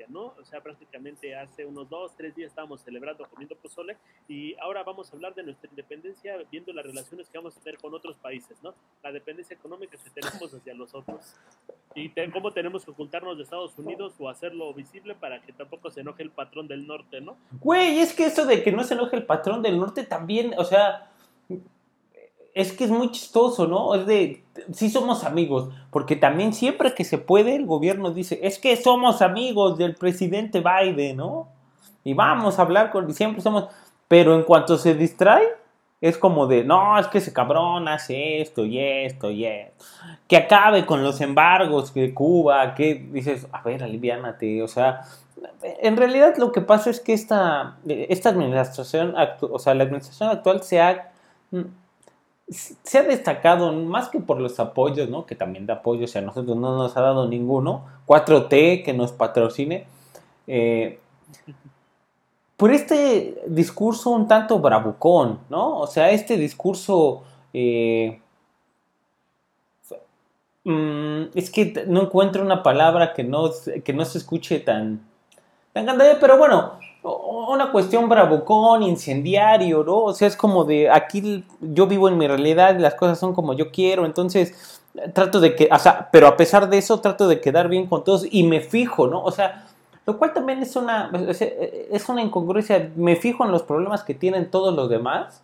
¿no? 0.10 0.34
O 0.40 0.46
sea, 0.46 0.62
prácticamente 0.62 1.36
hace 1.36 1.66
unos 1.66 1.90
dos, 1.90 2.16
tres 2.16 2.36
días 2.36 2.50
estábamos 2.50 2.82
celebrando 2.82 3.28
comiendo 3.30 3.56
pozole 3.56 3.98
y 4.28 4.56
ahora 4.60 4.84
vamos 4.84 5.12
a 5.12 5.16
hablar 5.16 5.34
de 5.36 5.44
nuestra 5.44 5.70
independencia 5.70 6.36
viendo 6.52 6.74
las 6.74 6.86
relaciones 6.86 7.30
que 7.30 7.38
vamos 7.38 7.58
a 7.58 7.62
tener 7.62 7.80
con 7.80 7.94
otros 7.94 8.18
países, 8.18 8.62
¿no? 8.64 8.74
La 9.04 9.12
dependencia 9.12 9.56
económica 9.56 9.98
que 9.98 10.10
tenemos 10.10 10.54
hacia 10.54 10.74
los 10.74 10.94
otros 10.94 11.36
y 11.96 12.10
cómo 12.32 12.52
tenemos 12.52 12.86
que 12.86 12.92
ocultarnos 12.92 13.38
de 13.38 13.44
Estados 13.44 13.78
Unidos 13.78 14.16
o 14.20 14.30
hacerlo 14.30 14.74
visible 14.74 15.16
para 15.16 15.42
que 15.42 15.52
tampoco 15.54 15.90
se 15.90 16.02
enoje 16.02 16.24
el 16.24 16.32
patrón 16.32 16.68
del 16.68 16.88
norte, 16.88 17.22
¿no? 17.22 17.38
Güey, 17.60 18.00
es 18.00 18.14
que 18.14 18.26
eso 18.26 18.46
de 18.46 18.64
que 18.64 18.72
no 18.72 18.84
se 18.84 18.94
enoje 18.94 19.16
el 19.16 19.26
patrón 19.26 19.62
del 19.62 19.78
norte 19.78 20.04
también, 20.04 20.54
o 20.58 20.64
sea, 20.64 21.12
es 22.54 22.74
que 22.74 22.84
es 22.84 22.90
muy 22.90 23.12
chistoso, 23.12 23.68
¿no? 23.68 23.96
Es 23.96 24.06
de, 24.06 24.44
sí 24.74 24.90
somos 24.90 25.24
amigos, 25.24 25.70
porque 25.90 26.16
también 26.16 26.54
siempre 26.54 26.94
que 26.94 27.04
se 27.04 27.18
puede 27.18 27.56
el 27.56 27.66
gobierno 27.66 28.12
dice, 28.12 28.40
es 28.44 28.60
que 28.60 28.76
somos 28.76 29.22
amigos 29.22 29.78
del 29.78 29.96
presidente 29.96 30.62
Biden, 30.62 31.18
¿no? 31.18 31.48
Y 32.04 32.14
vamos 32.14 32.60
a 32.60 32.64
hablar 32.64 32.92
con, 32.92 33.14
siempre 33.14 33.42
somos, 33.42 33.68
pero 34.08 34.36
en 34.36 34.44
cuanto 34.44 34.78
se 34.78 34.96
distrae, 34.96 35.48
es 36.02 36.18
como 36.18 36.48
de, 36.48 36.64
no, 36.64 36.98
es 36.98 37.08
que 37.08 37.20
ese 37.20 37.32
cabrón 37.32 37.88
hace 37.88 38.42
esto 38.42 38.66
y 38.66 38.80
esto 38.80 39.30
y 39.30 39.46
esto. 39.46 39.86
Que 40.28 40.36
acabe 40.36 40.84
con 40.86 41.04
los 41.04 41.22
embargos 41.22 41.94
de 41.94 42.12
Cuba, 42.12 42.74
que 42.74 42.96
dices, 42.96 43.48
a 43.52 43.62
ver, 43.62 43.84
aliviánate. 43.84 44.64
O 44.64 44.68
sea, 44.68 45.02
en 45.62 45.98
realidad 45.98 46.36
lo 46.38 46.52
que 46.52 46.62
pasa 46.62 46.90
es 46.90 47.00
que 47.00 47.14
esta, 47.14 47.78
esta 47.88 48.30
administración, 48.30 49.14
o 49.42 49.60
sea, 49.60 49.76
la 49.76 49.84
administración 49.84 50.30
actual 50.30 50.64
se 50.64 50.82
ha, 50.82 51.12
se 52.52 52.98
ha 52.98 53.04
destacado 53.04 53.72
más 53.72 54.10
que 54.10 54.20
por 54.20 54.40
los 54.40 54.60
apoyos, 54.60 55.10
¿no? 55.10 55.26
Que 55.26 55.36
también 55.36 55.66
da 55.66 55.76
apoyo, 55.76 56.04
o 56.04 56.08
sea, 56.08 56.22
a 56.22 56.26
nosotros 56.26 56.58
no 56.58 56.76
nos 56.76 56.98
ha 56.98 57.02
dado 57.02 57.28
ninguno. 57.28 57.86
4T 58.08 58.84
que 58.84 58.94
nos 58.94 59.14
patrocine. 59.14 59.86
Eh, 60.48 61.00
por 62.58 62.72
este 62.72 63.42
discurso 63.48 64.10
un 64.10 64.28
tanto 64.28 64.60
bravucón, 64.60 65.40
¿no? 65.50 65.80
O 65.80 65.88
sea, 65.88 66.12
este 66.12 66.38
discurso... 66.38 67.24
Eh, 67.54 68.20
mm, 70.66 71.24
es 71.34 71.50
que 71.50 71.86
no 71.88 72.04
encuentro 72.04 72.44
una 72.44 72.64
palabra 72.64 73.14
que 73.14 73.24
no, 73.24 73.50
que 73.84 73.94
no 73.94 74.06
se 74.06 74.18
escuche 74.18 74.60
tan, 74.60 75.02
tan 75.74 75.88
pero 76.20 76.38
bueno, 76.38 76.74
una 77.04 77.72
cuestión 77.72 78.08
bravucón, 78.08 78.84
incendiario, 78.84 79.84
¿no? 79.84 80.04
O 80.04 80.14
sea, 80.14 80.28
es 80.28 80.36
como 80.36 80.66
de 80.66 80.90
aquí 80.90 81.44
yo 81.60 81.88
vivo 81.88 82.08
en 82.08 82.18
mi 82.18 82.28
realidad, 82.28 82.78
las 82.80 82.96
cosas 82.96 83.20
son 83.20 83.34
como 83.34 83.54
yo 83.54 83.72
quiero, 83.72 84.06
entonces 84.06 84.80
trato 85.14 85.40
de 85.40 85.56
que, 85.56 85.70
o 85.72 85.80
sea, 85.80 86.10
pero 86.12 86.28
a 86.28 86.38
pesar 86.38 86.70
de 86.70 86.78
eso 86.78 87.00
trato 87.00 87.28
de 87.28 87.42
quedar 87.42 87.70
bien 87.70 87.88
con 87.88 88.04
todos 88.04 88.26
y 88.30 88.44
me 88.44 88.62
fijo, 88.62 89.08
¿no? 89.08 89.24
O 89.24 89.32
sea, 89.32 89.66
lo 90.06 90.18
cual 90.18 90.34
también 90.34 90.62
es 90.62 90.76
una, 90.76 91.12
es 91.30 92.10
una 92.10 92.22
incongruencia. 92.22 92.92
Me 92.96 93.16
fijo 93.16 93.46
en 93.46 93.52
los 93.52 93.64
problemas 93.64 94.04
que 94.04 94.14
tienen 94.14 94.50
todos 94.50 94.74
los 94.74 94.90
demás, 94.90 95.42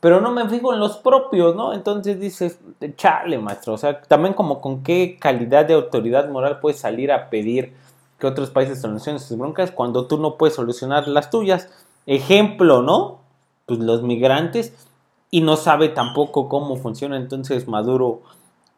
pero 0.00 0.20
no 0.20 0.30
me 0.30 0.48
fijo 0.48 0.72
en 0.72 0.80
los 0.80 0.96
propios, 0.96 1.54
¿no? 1.54 1.72
Entonces 1.72 2.18
dices, 2.18 2.58
chale, 2.96 3.38
maestro. 3.38 3.74
O 3.74 3.78
sea, 3.78 4.00
también 4.00 4.34
como 4.34 4.60
con 4.60 4.82
qué 4.82 5.18
calidad 5.20 5.66
de 5.66 5.74
autoridad 5.74 6.28
moral 6.28 6.58
puedes 6.60 6.80
salir 6.80 7.12
a 7.12 7.28
pedir 7.28 7.74
que 8.18 8.26
otros 8.26 8.50
países 8.50 8.80
solucionen 8.80 9.20
sus 9.20 9.38
broncas 9.38 9.70
cuando 9.70 10.06
tú 10.06 10.18
no 10.18 10.36
puedes 10.36 10.56
solucionar 10.56 11.08
las 11.08 11.30
tuyas. 11.30 11.70
Ejemplo, 12.06 12.82
¿no? 12.82 13.20
Pues 13.66 13.80
los 13.80 14.02
migrantes 14.02 14.86
y 15.30 15.42
no 15.42 15.56
sabe 15.56 15.90
tampoco 15.90 16.48
cómo 16.48 16.76
funciona 16.76 17.16
entonces 17.16 17.68
Maduro 17.68 18.22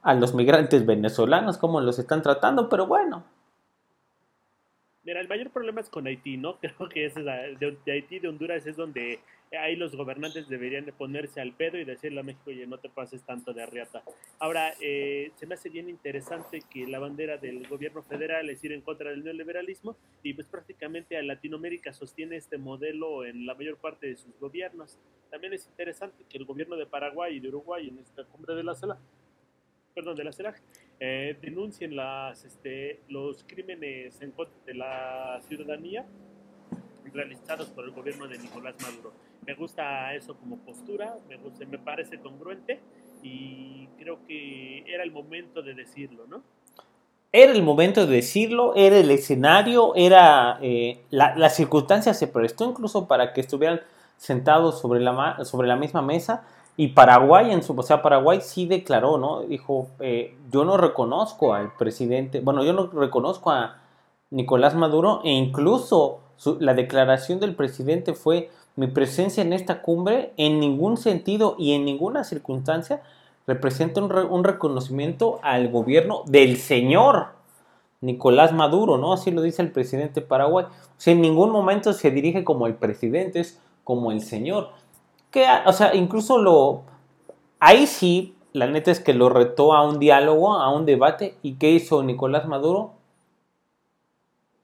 a 0.02 0.14
los 0.14 0.34
migrantes 0.34 0.84
venezolanos, 0.84 1.58
cómo 1.58 1.80
los 1.80 1.98
están 1.98 2.22
tratando, 2.22 2.68
pero 2.68 2.86
bueno, 2.86 3.22
Mira, 5.02 5.20
el 5.20 5.28
mayor 5.28 5.50
problema 5.50 5.80
es 5.80 5.88
con 5.88 6.06
Haití, 6.06 6.36
¿no? 6.36 6.56
Creo 6.60 6.88
que 6.88 7.06
es 7.06 7.14
de, 7.14 7.92
Haití, 7.92 8.18
de 8.18 8.28
Honduras, 8.28 8.66
es 8.66 8.76
donde 8.76 9.20
ahí 9.58 9.74
los 9.74 9.96
gobernantes 9.96 10.48
deberían 10.48 10.84
de 10.84 10.92
ponerse 10.92 11.40
al 11.40 11.52
pedo 11.52 11.78
y 11.78 11.84
decirle 11.84 12.20
a 12.20 12.22
México, 12.22 12.50
oye, 12.50 12.66
no 12.66 12.78
te 12.78 12.88
pases 12.88 13.22
tanto 13.22 13.52
de 13.52 13.62
arriata. 13.62 14.02
Ahora, 14.38 14.72
eh, 14.80 15.32
se 15.34 15.46
me 15.46 15.54
hace 15.54 15.68
bien 15.68 15.88
interesante 15.88 16.62
que 16.70 16.86
la 16.86 17.00
bandera 17.00 17.36
del 17.36 17.66
gobierno 17.66 18.02
federal 18.02 18.48
es 18.48 18.62
ir 18.62 18.72
en 18.72 18.80
contra 18.80 19.10
del 19.10 19.24
neoliberalismo 19.24 19.96
y 20.22 20.34
pues 20.34 20.46
prácticamente 20.46 21.16
a 21.16 21.22
Latinoamérica 21.22 21.92
sostiene 21.92 22.36
este 22.36 22.58
modelo 22.58 23.24
en 23.24 23.44
la 23.44 23.54
mayor 23.54 23.76
parte 23.78 24.06
de 24.06 24.16
sus 24.16 24.38
gobiernos. 24.38 24.98
También 25.30 25.52
es 25.52 25.66
interesante 25.66 26.24
que 26.28 26.38
el 26.38 26.44
gobierno 26.44 26.76
de 26.76 26.86
Paraguay 26.86 27.36
y 27.36 27.40
de 27.40 27.48
Uruguay 27.48 27.88
en 27.88 27.98
esta 27.98 28.24
cumbre 28.24 28.54
de 28.54 28.62
la 28.62 28.74
sala, 28.74 28.98
perdón, 29.94 30.16
de 30.16 30.24
la 30.24 30.32
CELAC, 30.32 30.62
eh, 31.00 31.36
denuncien 31.40 31.96
las, 31.96 32.44
este, 32.44 33.00
los 33.08 33.42
crímenes 33.44 34.20
en 34.22 34.30
contra 34.30 34.54
de 34.64 34.74
la 34.74 35.40
ciudadanía 35.48 36.06
realizados 37.12 37.68
por 37.70 37.84
el 37.84 37.90
gobierno 37.90 38.28
de 38.28 38.38
Nicolás 38.38 38.76
Maduro. 38.80 39.12
Me 39.46 39.54
gusta 39.54 40.14
eso 40.14 40.34
como 40.36 40.56
postura, 40.58 41.16
me, 41.28 41.36
gusta, 41.36 41.64
me 41.66 41.78
parece 41.78 42.18
congruente 42.20 42.80
y 43.22 43.88
creo 43.98 44.18
que 44.26 44.84
era 44.86 45.02
el 45.02 45.12
momento 45.12 45.62
de 45.62 45.74
decirlo, 45.74 46.26
¿no? 46.28 46.42
Era 47.32 47.52
el 47.52 47.62
momento 47.62 48.06
de 48.06 48.16
decirlo, 48.16 48.74
era 48.74 48.96
el 48.98 49.10
escenario, 49.10 49.94
era 49.94 50.58
eh, 50.60 51.00
la, 51.10 51.36
la, 51.36 51.48
circunstancia 51.48 52.12
se 52.12 52.26
prestó 52.26 52.68
incluso 52.68 53.06
para 53.06 53.32
que 53.32 53.40
estuvieran 53.40 53.80
sentados 54.16 54.80
sobre 54.80 55.00
la, 55.00 55.44
sobre 55.44 55.68
la 55.68 55.76
misma 55.76 56.02
mesa 56.02 56.44
y 56.76 56.88
Paraguay, 56.88 57.52
en 57.52 57.62
su, 57.62 57.78
o 57.78 57.82
sea, 57.82 58.00
Paraguay 58.00 58.40
sí 58.40 58.66
declaró, 58.66 59.18
¿no? 59.18 59.42
Dijo, 59.42 59.88
eh, 60.00 60.34
yo 60.50 60.64
no 60.64 60.76
reconozco 60.76 61.52
al 61.52 61.74
presidente, 61.74 62.40
bueno, 62.40 62.64
yo 62.64 62.72
no 62.72 62.86
reconozco 62.86 63.50
a 63.50 63.76
Nicolás 64.30 64.74
Maduro 64.74 65.20
e 65.24 65.30
incluso 65.30 66.20
la 66.58 66.72
declaración 66.72 67.38
del 67.38 67.54
presidente 67.54 68.14
fue, 68.14 68.50
mi 68.80 68.86
presencia 68.86 69.42
en 69.42 69.52
esta 69.52 69.82
cumbre 69.82 70.32
en 70.36 70.58
ningún 70.58 70.96
sentido 70.96 71.54
y 71.58 71.74
en 71.74 71.84
ninguna 71.84 72.24
circunstancia 72.24 73.02
representa 73.46 74.02
un, 74.02 74.44
reconocimiento 74.44 75.38
al 75.42 75.68
gobierno 75.68 76.22
del 76.26 76.56
señor 76.56 77.28
Nicolás 78.00 78.52
Maduro, 78.52 78.96
¿no? 78.96 79.12
Así 79.12 79.30
lo 79.30 79.42
dice 79.42 79.62
el 79.62 79.72
presidente 79.72 80.20
de 80.20 80.26
Paraguay. 80.26 80.64
O 80.64 80.70
sea, 80.96 81.12
en 81.12 81.20
ningún 81.20 81.50
momento 81.50 81.92
se 81.92 82.10
dirige 82.10 82.44
como 82.44 82.66
el 82.66 82.74
presidente, 82.74 83.40
es 83.40 83.60
como 83.84 84.12
el 84.12 84.20
señor 84.20 84.70
que, 85.30 85.46
o 85.66 85.72
sea, 85.72 85.94
incluso 85.94 86.38
lo... 86.38 86.82
Ahí 87.58 87.86
sí, 87.86 88.36
la 88.52 88.66
neta 88.66 88.90
es 88.90 89.00
que 89.00 89.14
lo 89.14 89.28
retó 89.28 89.74
a 89.74 89.86
un 89.86 89.98
diálogo, 89.98 90.54
a 90.54 90.72
un 90.72 90.86
debate. 90.86 91.36
¿Y 91.42 91.54
qué 91.54 91.70
hizo 91.70 92.02
Nicolás 92.02 92.46
Maduro? 92.46 92.94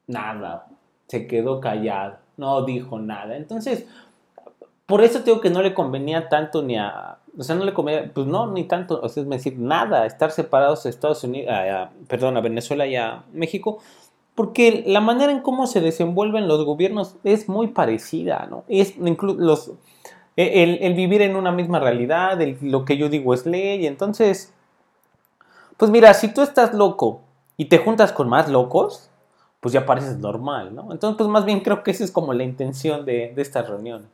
Nada. 0.07 0.67
Se 1.09 1.27
quedó 1.27 1.61
callado. 1.61 2.19
No 2.37 2.65
dijo 2.65 2.99
nada. 2.99 3.37
Entonces, 3.37 3.87
por 4.87 5.03
eso 5.03 5.23
tengo 5.23 5.41
que 5.41 5.51
no 5.51 5.63
le 5.63 5.75
convenía 5.75 6.29
tanto 6.29 6.63
ni 6.63 6.77
a... 6.77 7.19
O 7.39 7.43
sea, 7.43 7.55
no 7.55 7.65
le 7.65 7.75
convenía, 7.75 8.11
pues 8.15 8.27
no, 8.27 8.51
ni 8.51 8.65
tanto, 8.65 8.99
o 9.03 9.09
sea, 9.11 9.23
es 9.23 9.29
decir, 9.29 9.59
nada, 9.59 10.07
estar 10.07 10.31
separados 10.31 10.87
a 10.87 10.89
Estados 10.89 11.23
Unidos, 11.23 11.53
perdón, 12.09 12.39
a 12.39 12.41
Venezuela 12.41 12.87
y 12.87 12.97
a 12.97 13.25
México, 13.33 13.79
porque 14.35 14.85
la 14.87 15.01
manera 15.01 15.33
en 15.33 15.41
cómo 15.41 15.67
se 15.67 15.81
desenvuelven 15.83 16.49
los 16.49 16.65
gobiernos 16.65 17.17
es 17.25 17.49
muy 17.49 17.69
parecida, 17.69 18.47
¿no? 18.49 18.65
Es, 18.69 18.97
los, 18.97 19.73
el, 20.37 20.95
vivir 20.95 21.23
en 21.23 21.37
una 21.37 21.51
misma 21.53 21.81
realidad, 21.81 22.39
lo 22.61 22.85
que 22.85 22.97
yo 22.97 23.09
digo 23.09 23.35
es 23.35 23.47
ley, 23.47 23.87
entonces, 23.87 24.53
pues 25.77 25.91
mira, 25.91 26.13
si 26.15 26.33
tú 26.33 26.43
estás 26.43 26.75
loco 26.75 27.23
y 27.57 27.67
te 27.67 27.79
juntas 27.79 28.13
con 28.13 28.29
más 28.29 28.49
locos, 28.49 29.11
pues 29.61 29.73
ya 29.73 29.87
pareces 29.87 30.19
normal, 30.19 30.75
¿no? 30.75 30.93
Entonces, 30.93 31.17
pues 31.17 31.29
más 31.29 31.45
bien 31.45 31.61
creo 31.61 31.83
que 31.83 31.91
esa 31.91 32.05
es 32.05 32.11
como 32.11 32.35
la 32.35 32.45
intención 32.45 33.07
de, 33.07 33.33
estas 33.37 33.69
reuniones. 33.69 34.09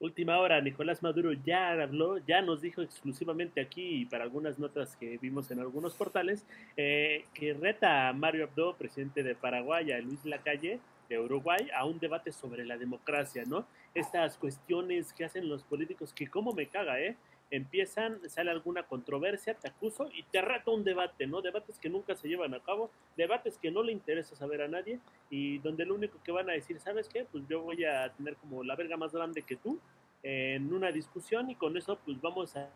Última 0.00 0.38
hora, 0.38 0.60
Nicolás 0.60 1.02
Maduro 1.02 1.32
ya 1.32 1.72
habló, 1.72 2.18
ya 2.18 2.40
nos 2.40 2.60
dijo 2.60 2.82
exclusivamente 2.82 3.60
aquí 3.60 4.02
y 4.02 4.04
para 4.04 4.22
algunas 4.22 4.56
notas 4.56 4.94
que 4.94 5.18
vimos 5.18 5.50
en 5.50 5.58
algunos 5.58 5.94
portales, 5.94 6.46
eh, 6.76 7.24
que 7.34 7.52
reta 7.52 8.08
a 8.08 8.12
Mario 8.12 8.44
Abdo, 8.44 8.76
presidente 8.76 9.24
de 9.24 9.34
Paraguay, 9.34 9.90
a 9.90 9.98
Luis 9.98 10.24
Lacalle, 10.24 10.78
de 11.08 11.18
Uruguay 11.18 11.68
a 11.74 11.84
un 11.84 11.98
debate 11.98 12.30
sobre 12.30 12.64
la 12.64 12.76
democracia, 12.76 13.42
¿no? 13.44 13.66
Estas 13.92 14.36
cuestiones 14.36 15.12
que 15.12 15.24
hacen 15.24 15.48
los 15.48 15.64
políticos 15.64 16.12
que 16.12 16.28
como 16.28 16.52
me 16.52 16.68
caga, 16.68 17.00
¿eh? 17.00 17.16
Empiezan, 17.50 18.20
sale 18.28 18.50
alguna 18.50 18.82
controversia, 18.82 19.54
te 19.54 19.68
acuso 19.68 20.10
y 20.12 20.22
te 20.24 20.42
reto 20.42 20.74
un 20.74 20.84
debate, 20.84 21.26
¿no? 21.26 21.40
Debates 21.40 21.78
que 21.78 21.88
nunca 21.88 22.14
se 22.14 22.28
llevan 22.28 22.54
a 22.54 22.60
cabo, 22.60 22.90
debates 23.16 23.56
que 23.58 23.70
no 23.70 23.82
le 23.82 23.92
interesa 23.92 24.36
saber 24.36 24.62
a 24.62 24.68
nadie 24.68 25.00
y 25.30 25.58
donde 25.58 25.86
lo 25.86 25.94
único 25.94 26.22
que 26.22 26.32
van 26.32 26.50
a 26.50 26.52
decir, 26.52 26.78
¿sabes 26.78 27.08
qué? 27.08 27.24
Pues 27.24 27.44
yo 27.48 27.62
voy 27.62 27.84
a 27.84 28.12
tener 28.12 28.36
como 28.36 28.62
la 28.62 28.76
verga 28.76 28.96
más 28.96 29.12
grande 29.12 29.42
que 29.42 29.56
tú 29.56 29.80
en 30.22 30.72
una 30.72 30.92
discusión 30.92 31.50
y 31.50 31.54
con 31.54 31.76
eso 31.76 31.98
pues 32.04 32.20
vamos 32.20 32.56
a 32.56 32.68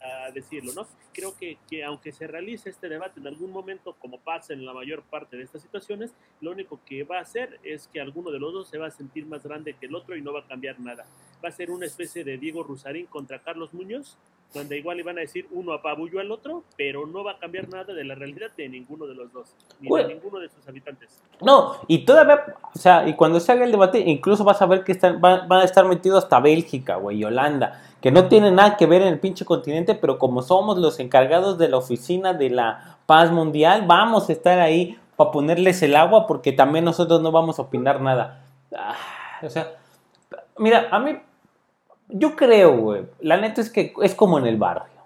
a 0.00 0.30
decirlo, 0.30 0.72
¿no? 0.74 0.86
Creo 1.12 1.36
que, 1.36 1.58
que, 1.68 1.84
aunque 1.84 2.12
se 2.12 2.26
realice 2.26 2.70
este 2.70 2.88
debate 2.88 3.20
en 3.20 3.26
algún 3.26 3.50
momento, 3.50 3.94
como 3.98 4.18
pasa 4.18 4.52
en 4.52 4.64
la 4.64 4.72
mayor 4.72 5.02
parte 5.02 5.36
de 5.36 5.42
estas 5.42 5.62
situaciones, 5.62 6.12
lo 6.40 6.52
único 6.52 6.80
que 6.86 7.04
va 7.04 7.18
a 7.18 7.22
hacer 7.22 7.58
es 7.62 7.88
que 7.92 8.00
alguno 8.00 8.30
de 8.30 8.38
los 8.38 8.52
dos 8.52 8.68
se 8.68 8.78
va 8.78 8.86
a 8.86 8.90
sentir 8.90 9.26
más 9.26 9.42
grande 9.42 9.74
que 9.74 9.86
el 9.86 9.94
otro 9.94 10.16
y 10.16 10.22
no 10.22 10.32
va 10.32 10.40
a 10.40 10.46
cambiar 10.46 10.80
nada. 10.80 11.04
Va 11.44 11.48
a 11.48 11.52
ser 11.52 11.70
una 11.70 11.86
especie 11.86 12.24
de 12.24 12.38
Diego 12.38 12.62
Rusarín 12.62 13.06
contra 13.06 13.40
Carlos 13.40 13.74
Muñoz, 13.74 14.16
donde 14.54 14.78
igual 14.78 14.98
iban 14.98 15.16
a 15.16 15.20
decir 15.20 15.46
uno 15.52 15.72
apabulló 15.72 16.20
al 16.20 16.30
otro, 16.32 16.64
pero 16.76 17.06
no 17.06 17.22
va 17.22 17.32
a 17.32 17.38
cambiar 17.38 17.68
nada 17.68 17.94
de 17.94 18.04
la 18.04 18.14
realidad 18.14 18.50
de 18.56 18.68
ninguno 18.68 19.06
de 19.06 19.14
los 19.14 19.32
dos, 19.32 19.54
ni 19.80 19.88
de 19.96 20.08
ninguno 20.08 20.38
de 20.40 20.48
sus 20.48 20.66
habitantes. 20.66 21.22
No, 21.40 21.76
y 21.86 22.04
todavía, 22.04 22.56
o 22.74 22.78
sea, 22.78 23.08
y 23.08 23.14
cuando 23.14 23.38
se 23.38 23.52
haga 23.52 23.64
el 23.64 23.70
debate, 23.70 24.00
incluso 24.00 24.42
vas 24.44 24.60
a 24.60 24.66
ver 24.66 24.82
que 24.82 24.92
están, 24.92 25.20
van, 25.20 25.50
a 25.50 25.64
estar 25.64 25.86
metidos 25.86 26.24
hasta 26.24 26.40
Bélgica, 26.40 26.96
güey, 26.96 27.18
y 27.18 27.24
Holanda, 27.24 27.89
que 28.00 28.10
no 28.10 28.28
tienen 28.28 28.54
nada 28.54 28.76
que 28.76 28.86
ver 28.86 29.02
en 29.02 29.08
el 29.08 29.20
pinche 29.20 29.44
continente, 29.44 29.94
pero 29.94 30.18
como 30.18 30.42
somos 30.42 30.78
los 30.78 30.98
encargados 31.00 31.58
de 31.58 31.68
la 31.68 31.76
oficina 31.76 32.32
de 32.32 32.50
la 32.50 32.98
paz 33.06 33.30
mundial, 33.30 33.84
vamos 33.86 34.28
a 34.28 34.32
estar 34.32 34.58
ahí 34.58 34.98
para 35.16 35.30
ponerles 35.30 35.82
el 35.82 35.96
agua 35.96 36.26
porque 36.26 36.52
también 36.52 36.84
nosotros 36.84 37.20
no 37.20 37.30
vamos 37.30 37.58
a 37.58 37.62
opinar 37.62 38.00
nada. 38.00 38.44
Ah, 38.74 38.94
o 39.42 39.50
sea, 39.50 39.72
mira, 40.56 40.88
a 40.90 40.98
mí 40.98 41.18
yo 42.08 42.36
creo, 42.36 42.76
güey, 42.76 43.02
la 43.20 43.36
neta 43.36 43.60
es 43.60 43.70
que 43.70 43.92
es 44.02 44.14
como 44.14 44.38
en 44.38 44.46
el 44.46 44.56
barrio, 44.56 45.02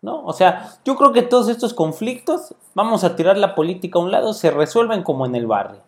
¿no? 0.00 0.24
O 0.24 0.32
sea, 0.32 0.70
yo 0.84 0.96
creo 0.96 1.12
que 1.12 1.22
todos 1.22 1.48
estos 1.48 1.74
conflictos, 1.74 2.54
vamos 2.74 3.04
a 3.04 3.16
tirar 3.16 3.36
la 3.36 3.54
política 3.54 3.98
a 3.98 4.02
un 4.02 4.10
lado, 4.10 4.32
se 4.32 4.50
resuelven 4.50 5.02
como 5.02 5.26
en 5.26 5.34
el 5.34 5.46
barrio, 5.46 5.80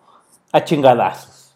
a 0.52 0.64
chingadazos, 0.64 1.54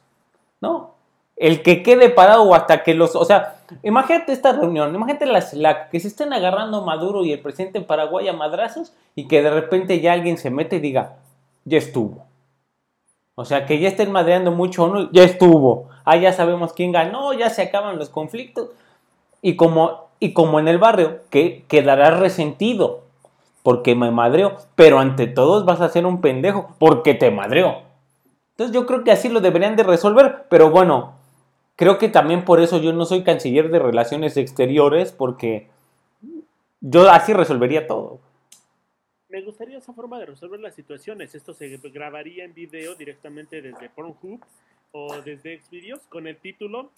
¿no? 0.60 0.94
El 1.36 1.62
que 1.62 1.82
quede 1.82 2.10
parado 2.10 2.54
hasta 2.54 2.82
que 2.82 2.94
los, 2.94 3.16
o 3.16 3.24
sea, 3.24 3.56
imagínate 3.82 4.32
esta 4.32 4.52
reunión, 4.52 4.94
imagínate 4.94 5.26
la 5.26 5.88
que 5.88 6.00
se 6.00 6.08
estén 6.08 6.32
agarrando 6.32 6.84
Maduro 6.84 7.24
y 7.24 7.32
el 7.32 7.40
presidente 7.40 7.78
en 7.78 7.86
Paraguay 7.86 8.28
a 8.28 8.32
madrazos 8.32 8.92
y 9.14 9.26
que 9.28 9.42
de 9.42 9.50
repente 9.50 10.00
ya 10.00 10.12
alguien 10.12 10.38
se 10.38 10.50
mete 10.50 10.76
y 10.76 10.80
diga, 10.80 11.16
ya 11.64 11.78
estuvo. 11.78 12.26
O 13.34 13.44
sea, 13.44 13.66
que 13.66 13.80
ya 13.80 13.88
estén 13.88 14.12
madreando 14.12 14.52
mucho, 14.52 14.86
¿no? 14.86 15.10
ya 15.10 15.24
estuvo. 15.24 15.88
Ah, 16.04 16.16
ya 16.16 16.32
sabemos 16.32 16.72
quién 16.72 16.92
ganó, 16.92 17.32
ya 17.32 17.50
se 17.50 17.62
acaban 17.62 17.98
los 17.98 18.10
conflictos 18.10 18.68
y 19.42 19.56
como, 19.56 20.08
y 20.20 20.32
como 20.32 20.60
en 20.60 20.68
el 20.68 20.78
barrio, 20.78 21.20
que 21.30 21.64
quedará 21.68 22.10
resentido 22.12 23.02
porque 23.64 23.94
me 23.94 24.10
madreó, 24.10 24.56
pero 24.74 24.98
ante 24.98 25.26
todos 25.26 25.64
vas 25.64 25.80
a 25.80 25.88
ser 25.88 26.06
un 26.06 26.20
pendejo 26.20 26.68
porque 26.78 27.14
te 27.14 27.30
madreó. 27.30 27.78
Entonces 28.50 28.74
yo 28.74 28.86
creo 28.86 29.02
que 29.02 29.10
así 29.10 29.28
lo 29.28 29.40
deberían 29.40 29.74
de 29.74 29.82
resolver, 29.82 30.44
pero 30.48 30.70
bueno, 30.70 31.14
creo 31.76 31.98
que 31.98 32.08
también 32.08 32.44
por 32.44 32.60
eso 32.60 32.78
yo 32.78 32.92
no 32.92 33.04
soy 33.04 33.24
canciller 33.24 33.70
de 33.70 33.78
relaciones 33.78 34.36
exteriores 34.36 35.12
porque 35.12 35.68
yo 36.80 37.10
así 37.10 37.32
resolvería 37.32 37.86
todo. 37.86 38.20
Me 39.28 39.42
gustaría 39.42 39.78
esa 39.78 39.92
forma 39.92 40.18
de 40.18 40.26
resolver 40.26 40.60
las 40.60 40.74
situaciones. 40.74 41.34
Esto 41.34 41.54
se 41.54 41.76
grabaría 41.76 42.44
en 42.44 42.54
video 42.54 42.94
directamente 42.94 43.60
desde 43.62 43.88
Pornhub 43.88 44.40
o 44.92 45.20
desde 45.22 45.60
Xvideos 45.60 46.00
con 46.08 46.28
el 46.28 46.36
título 46.36 46.92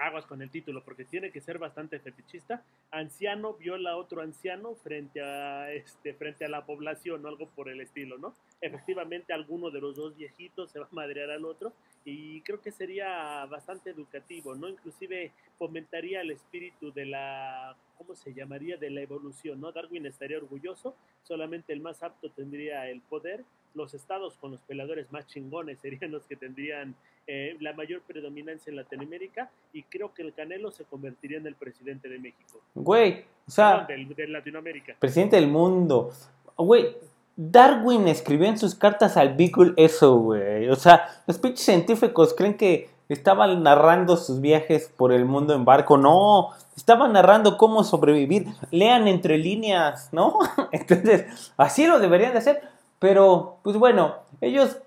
aguas 0.00 0.26
con 0.26 0.42
el 0.42 0.50
título 0.50 0.82
porque 0.82 1.04
tiene 1.04 1.30
que 1.30 1.40
ser 1.40 1.58
bastante 1.58 1.98
fetichista. 2.00 2.62
Anciano 2.90 3.54
viola 3.54 3.92
a 3.92 3.96
otro 3.96 4.22
anciano 4.22 4.74
frente 4.74 5.20
a 5.20 5.72
este 5.72 6.14
frente 6.14 6.44
a 6.44 6.48
la 6.48 6.64
población 6.64 7.24
o 7.24 7.28
algo 7.28 7.48
por 7.48 7.68
el 7.68 7.80
estilo, 7.80 8.18
¿no? 8.18 8.34
Efectivamente 8.60 9.32
alguno 9.32 9.70
de 9.70 9.80
los 9.80 9.96
dos 9.96 10.16
viejitos 10.16 10.70
se 10.70 10.80
va 10.80 10.86
a 10.90 10.94
madrear 10.94 11.30
al 11.30 11.44
otro 11.44 11.72
y 12.04 12.40
creo 12.42 12.60
que 12.60 12.72
sería 12.72 13.44
bastante 13.46 13.90
educativo, 13.90 14.54
¿no? 14.54 14.68
Inclusive 14.68 15.32
fomentaría 15.58 16.22
el 16.22 16.30
espíritu 16.30 16.92
de 16.92 17.06
la 17.06 17.76
¿cómo 17.98 18.14
se 18.14 18.32
llamaría? 18.32 18.78
de 18.78 18.90
la 18.90 19.02
evolución, 19.02 19.60
¿no? 19.60 19.72
Darwin 19.72 20.06
estaría 20.06 20.38
orgulloso, 20.38 20.96
solamente 21.22 21.72
el 21.72 21.80
más 21.80 22.02
apto 22.02 22.30
tendría 22.30 22.88
el 22.88 23.00
poder, 23.02 23.44
los 23.74 23.94
estados 23.94 24.36
con 24.36 24.50
los 24.50 24.60
peladores 24.62 25.10
más 25.12 25.26
chingones 25.26 25.78
serían 25.82 26.10
los 26.10 26.24
que 26.24 26.36
tendrían 26.36 26.94
eh, 27.26 27.56
la 27.60 27.72
mayor 27.74 28.00
predominancia 28.02 28.70
en 28.70 28.76
Latinoamérica 28.76 29.50
y 29.72 29.82
creo 29.84 30.12
que 30.12 30.22
el 30.22 30.34
Canelo 30.34 30.70
se 30.70 30.84
convertiría 30.84 31.38
en 31.38 31.46
el 31.46 31.54
presidente 31.54 32.08
de 32.08 32.18
México. 32.18 32.60
Güey, 32.74 33.24
o 33.46 33.50
sea, 33.50 33.86
de, 33.86 34.26
Latinoamérica. 34.26 34.96
Presidente 34.98 35.36
del 35.36 35.48
mundo. 35.48 36.12
Güey, 36.56 36.96
Darwin 37.36 38.08
escribió 38.08 38.48
en 38.48 38.58
sus 38.58 38.74
cartas 38.74 39.16
al 39.16 39.34
Beagle 39.34 39.74
eso, 39.76 40.18
güey. 40.18 40.68
O 40.68 40.76
sea, 40.76 41.22
los 41.26 41.38
pinches 41.38 41.64
científicos 41.64 42.34
creen 42.34 42.56
que 42.56 42.90
estaban 43.08 43.62
narrando 43.62 44.16
sus 44.16 44.40
viajes 44.40 44.92
por 44.96 45.12
el 45.12 45.24
mundo 45.24 45.54
en 45.54 45.64
barco. 45.64 45.96
No, 45.96 46.50
estaban 46.76 47.12
narrando 47.12 47.56
cómo 47.56 47.84
sobrevivir. 47.84 48.46
Lean 48.70 49.08
entre 49.08 49.38
líneas, 49.38 50.08
¿no? 50.12 50.38
Entonces, 50.72 51.52
así 51.56 51.86
lo 51.86 51.98
deberían 51.98 52.32
de 52.32 52.38
hacer. 52.38 52.62
Pero, 53.00 53.58
pues 53.64 53.76
bueno, 53.76 54.14
ellos 54.40 54.78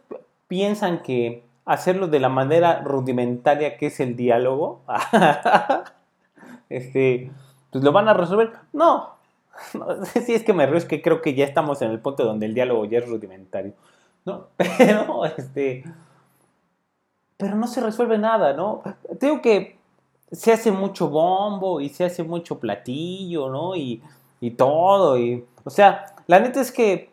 piensan 0.47 1.01
que 1.01 1.43
hacerlo 1.65 2.07
de 2.07 2.19
la 2.19 2.29
manera 2.29 2.81
rudimentaria 2.81 3.77
que 3.77 3.87
es 3.87 3.99
el 3.99 4.15
diálogo, 4.15 4.81
este, 6.69 7.31
pues 7.71 7.83
lo 7.83 7.91
van 7.91 8.07
a 8.07 8.13
resolver. 8.13 8.51
No, 8.71 9.15
no 9.73 10.05
si 10.25 10.33
es 10.33 10.43
que 10.43 10.53
me 10.53 10.65
río, 10.65 10.77
es 10.77 10.85
que 10.85 11.01
creo 11.01 11.21
que 11.21 11.33
ya 11.33 11.43
estamos 11.43 11.81
en 11.81 11.89
el 11.91 11.99
punto 11.99 12.23
donde 12.23 12.45
el 12.45 12.53
diálogo 12.53 12.85
ya 12.85 12.99
es 12.99 13.09
rudimentario, 13.09 13.73
¿no? 14.25 14.47
Pero, 14.77 15.25
este, 15.25 15.83
pero 17.35 17.55
no 17.55 17.67
se 17.67 17.81
resuelve 17.81 18.17
nada, 18.17 18.53
¿no? 18.53 18.83
Tengo 19.19 19.41
que 19.41 19.77
se 20.31 20.53
hace 20.53 20.71
mucho 20.71 21.09
bombo 21.09 21.81
y 21.81 21.89
se 21.89 22.05
hace 22.05 22.23
mucho 22.23 22.59
platillo, 22.59 23.49
¿no? 23.49 23.75
Y, 23.75 24.01
y 24.39 24.51
todo, 24.51 25.17
y, 25.17 25.43
o 25.63 25.69
sea, 25.69 26.15
la 26.27 26.39
neta 26.39 26.61
es 26.61 26.71
que 26.71 27.12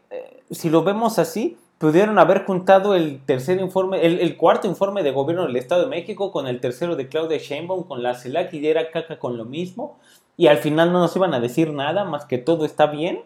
si 0.51 0.71
lo 0.71 0.83
vemos 0.83 1.19
así, 1.19 1.57
pudieron 1.81 2.19
haber 2.19 2.45
juntado 2.45 2.95
el 2.95 3.25
tercer 3.25 3.59
informe, 3.59 4.05
el, 4.05 4.37
cuarto 4.37 4.67
informe 4.67 5.03
de 5.03 5.13
gobierno 5.13 5.47
del 5.47 5.57
Estado 5.57 5.85
de 5.85 5.89
México 5.89 6.31
con 6.31 6.47
el 6.47 6.61
tercero 6.61 6.95
de 6.95 7.09
Claudia 7.09 7.39
Sheinbaum, 7.39 7.85
con 7.85 8.03
la 8.03 8.15
CELAC 8.15 8.53
y 8.53 8.67
era 8.67 8.91
caca 8.91 9.19
con 9.19 9.39
lo 9.39 9.47
mismo, 9.47 9.99
y 10.37 10.49
al 10.49 10.59
final 10.59 10.93
no 10.93 11.01
nos 11.01 11.17
iban 11.17 11.33
a 11.33 11.41
decir 11.41 11.73
nada 11.73 12.05
más 12.05 12.27
que 12.27 12.37
todo 12.37 12.67
está 12.67 12.87
bien, 12.87 13.23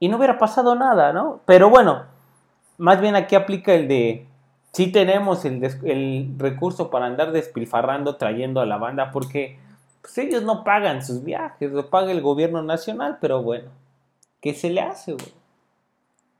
y 0.00 0.08
no 0.08 0.16
hubiera 0.16 0.36
pasado 0.36 0.74
nada, 0.74 1.12
¿no? 1.12 1.40
Pero 1.46 1.70
bueno, 1.70 2.02
más 2.76 3.00
bien 3.00 3.14
aquí 3.14 3.36
aplica 3.36 3.72
el 3.72 3.86
de, 3.86 4.26
sí 4.72 4.90
tenemos 4.90 5.44
el, 5.44 5.62
el 5.84 6.34
recurso 6.36 6.90
para 6.90 7.06
andar 7.06 7.30
despilfarrando, 7.30 8.16
trayendo 8.16 8.60
a 8.60 8.66
la 8.66 8.78
banda, 8.78 9.12
porque 9.12 9.58
pues, 10.02 10.18
ellos 10.18 10.42
no 10.42 10.64
pagan 10.64 11.04
sus 11.04 11.22
viajes, 11.22 11.70
lo 11.70 11.88
paga 11.88 12.10
el 12.10 12.20
gobierno 12.20 12.62
nacional, 12.62 13.18
pero 13.20 13.44
bueno, 13.44 13.70
¿qué 14.40 14.54
se 14.54 14.70
le 14.70 14.80
hace, 14.80 15.12
güey? 15.12 15.43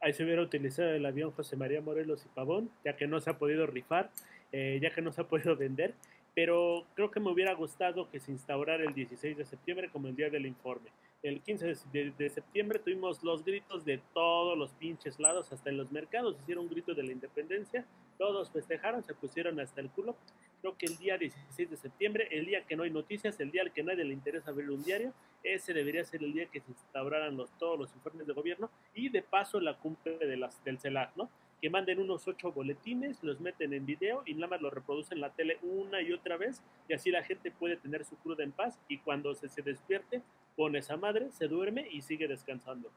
Ahí 0.04 0.12
se 0.12 0.22
hubiera 0.22 0.42
utilizado 0.42 0.90
el 0.90 1.06
avión 1.06 1.30
José 1.30 1.56
María 1.56 1.80
Morelos 1.80 2.26
y 2.26 2.28
Pavón, 2.28 2.70
ya 2.84 2.94
que 2.94 3.06
no 3.06 3.20
se 3.20 3.30
ha 3.30 3.38
podido 3.38 3.66
rifar, 3.66 4.10
eh, 4.52 4.78
ya 4.80 4.90
que 4.90 5.00
no 5.00 5.10
se 5.10 5.22
ha 5.22 5.24
podido 5.24 5.56
vender, 5.56 5.94
pero 6.34 6.84
creo 6.94 7.10
que 7.10 7.20
me 7.20 7.30
hubiera 7.30 7.54
gustado 7.54 8.10
que 8.10 8.20
se 8.20 8.30
instaurara 8.30 8.84
el 8.84 8.92
16 8.92 9.38
de 9.38 9.46
septiembre 9.46 9.88
como 9.90 10.08
el 10.08 10.14
día 10.14 10.28
del 10.28 10.44
informe. 10.44 10.90
El 11.22 11.40
15 11.40 11.74
de, 11.90 12.28
septiembre 12.28 12.80
tuvimos 12.80 13.24
los 13.24 13.42
gritos 13.46 13.86
de 13.86 13.98
todos 14.12 14.58
los 14.58 14.72
pinches 14.74 15.18
lados, 15.18 15.50
hasta 15.52 15.70
en 15.70 15.78
los 15.78 15.90
mercados 15.90 16.36
hicieron 16.38 16.64
un 16.64 16.70
grito 16.70 16.92
de 16.92 17.02
la 17.02 17.12
independencia, 17.12 17.86
todos 18.18 18.50
festejaron, 18.50 19.02
se 19.02 19.14
pusieron 19.14 19.58
hasta 19.58 19.80
el 19.80 19.88
culo. 19.88 20.16
Creo 20.64 20.78
que 20.78 20.86
el 20.86 20.96
día 20.96 21.18
16 21.18 21.68
de 21.68 21.76
septiembre, 21.76 22.26
el 22.30 22.46
día 22.46 22.64
que 22.66 22.74
no 22.74 22.84
hay 22.84 22.90
noticias, 22.90 23.38
el 23.38 23.50
día 23.50 23.60
al 23.60 23.70
que 23.70 23.82
nadie 23.82 24.02
le 24.02 24.14
interesa 24.14 24.50
ver 24.50 24.70
un 24.70 24.82
diario, 24.82 25.12
ese 25.42 25.74
debería 25.74 26.02
ser 26.06 26.24
el 26.24 26.32
día 26.32 26.46
que 26.46 26.60
se 26.60 26.70
instauraran 26.70 27.36
los, 27.36 27.50
todos 27.58 27.78
los 27.78 27.94
informes 27.94 28.26
de 28.26 28.32
gobierno 28.32 28.70
y 28.94 29.10
de 29.10 29.20
paso 29.20 29.60
la 29.60 29.76
cumbre 29.76 30.16
de 30.16 30.38
las, 30.38 30.64
del 30.64 30.78
CELAC, 30.78 31.14
¿no? 31.16 31.28
que 31.60 31.68
manden 31.68 32.00
unos 32.00 32.26
ocho 32.28 32.50
boletines, 32.50 33.22
los 33.22 33.42
meten 33.42 33.74
en 33.74 33.84
video 33.84 34.22
y 34.24 34.32
nada 34.32 34.46
más 34.46 34.62
lo 34.62 34.70
reproducen 34.70 35.18
en 35.18 35.20
la 35.20 35.34
tele 35.34 35.58
una 35.60 36.00
y 36.00 36.14
otra 36.14 36.38
vez 36.38 36.62
y 36.88 36.94
así 36.94 37.10
la 37.10 37.22
gente 37.22 37.50
puede 37.50 37.76
tener 37.76 38.06
su 38.06 38.16
cruda 38.16 38.42
en 38.42 38.52
paz 38.52 38.78
y 38.88 39.00
cuando 39.00 39.34
se, 39.34 39.50
se 39.50 39.60
despierte 39.60 40.22
pone 40.56 40.78
esa 40.78 40.96
madre, 40.96 41.30
se 41.30 41.46
duerme 41.46 41.86
y 41.90 42.00
sigue 42.00 42.26
descansando. 42.26 42.88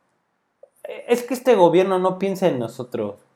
Eh, 0.85 1.03
es 1.09 1.21
que 1.21 1.33
este 1.33 1.53
gobierno 1.55 1.99
no 1.99 2.17
piensa 2.17 2.47
en 2.47 2.59
nosotros. 2.59 3.27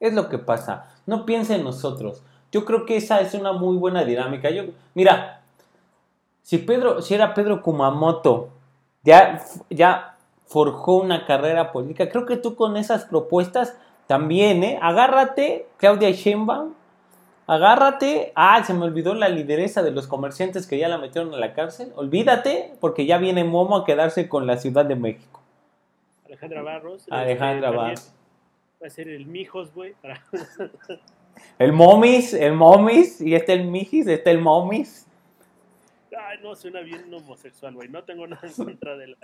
Es 0.00 0.12
lo 0.12 0.28
que 0.28 0.38
pasa. 0.38 1.00
No 1.06 1.24
piensa 1.24 1.54
en 1.54 1.62
nosotros. 1.62 2.24
Yo 2.52 2.64
creo 2.64 2.84
que 2.84 2.96
esa 2.96 3.20
es 3.20 3.34
una 3.34 3.52
muy 3.52 3.76
buena 3.76 4.04
dinámica. 4.04 4.50
Yo, 4.50 4.64
mira, 4.94 5.42
si 6.42 6.58
Pedro, 6.58 7.00
si 7.00 7.14
era 7.14 7.34
Pedro 7.34 7.62
Kumamoto, 7.62 8.48
ya, 9.02 9.42
ya 9.68 10.16
forjó 10.46 10.96
una 10.96 11.26
carrera 11.26 11.70
política, 11.70 12.08
creo 12.08 12.26
que 12.26 12.36
tú 12.36 12.56
con 12.56 12.76
esas 12.76 13.04
propuestas 13.04 13.78
también, 14.08 14.64
¿eh? 14.64 14.78
Agárrate, 14.82 15.68
Claudia 15.76 16.10
Sheinbaum, 16.10 16.74
agárrate. 17.46 18.32
Ah, 18.34 18.62
se 18.64 18.74
me 18.74 18.84
olvidó 18.84 19.14
la 19.14 19.28
lideresa 19.28 19.84
de 19.84 19.92
los 19.92 20.08
comerciantes 20.08 20.66
que 20.66 20.78
ya 20.78 20.88
la 20.88 20.98
metieron 20.98 21.32
a 21.32 21.36
la 21.36 21.54
cárcel. 21.54 21.92
Olvídate, 21.94 22.74
porque 22.80 23.06
ya 23.06 23.18
viene 23.18 23.44
Momo 23.44 23.76
a 23.76 23.84
quedarse 23.84 24.28
con 24.28 24.48
la 24.48 24.56
Ciudad 24.56 24.84
de 24.84 24.96
México. 24.96 25.40
Alejandra 26.26 26.62
Barros. 26.62 27.06
Alejandra 27.10 27.68
este, 27.68 27.78
Barros. 27.78 28.12
Va 28.82 28.86
a 28.88 28.90
ser 28.90 29.08
el 29.08 29.26
Mijos, 29.26 29.72
güey. 29.72 29.94
el 31.58 31.72
Momis, 31.72 32.34
el 32.34 32.54
Momis, 32.54 33.20
y 33.20 33.34
este 33.34 33.52
el 33.52 33.64
Mijis, 33.64 34.06
este 34.06 34.30
el 34.30 34.40
Momis. 34.40 35.06
Ay, 36.18 36.38
no, 36.42 36.54
suena 36.54 36.80
bien 36.80 37.12
homosexual, 37.12 37.74
güey. 37.74 37.88
No 37.88 38.04
tengo 38.04 38.26
nada 38.26 38.46
en 38.46 38.52
contra 38.52 38.96
de 38.96 39.08
la... 39.08 39.16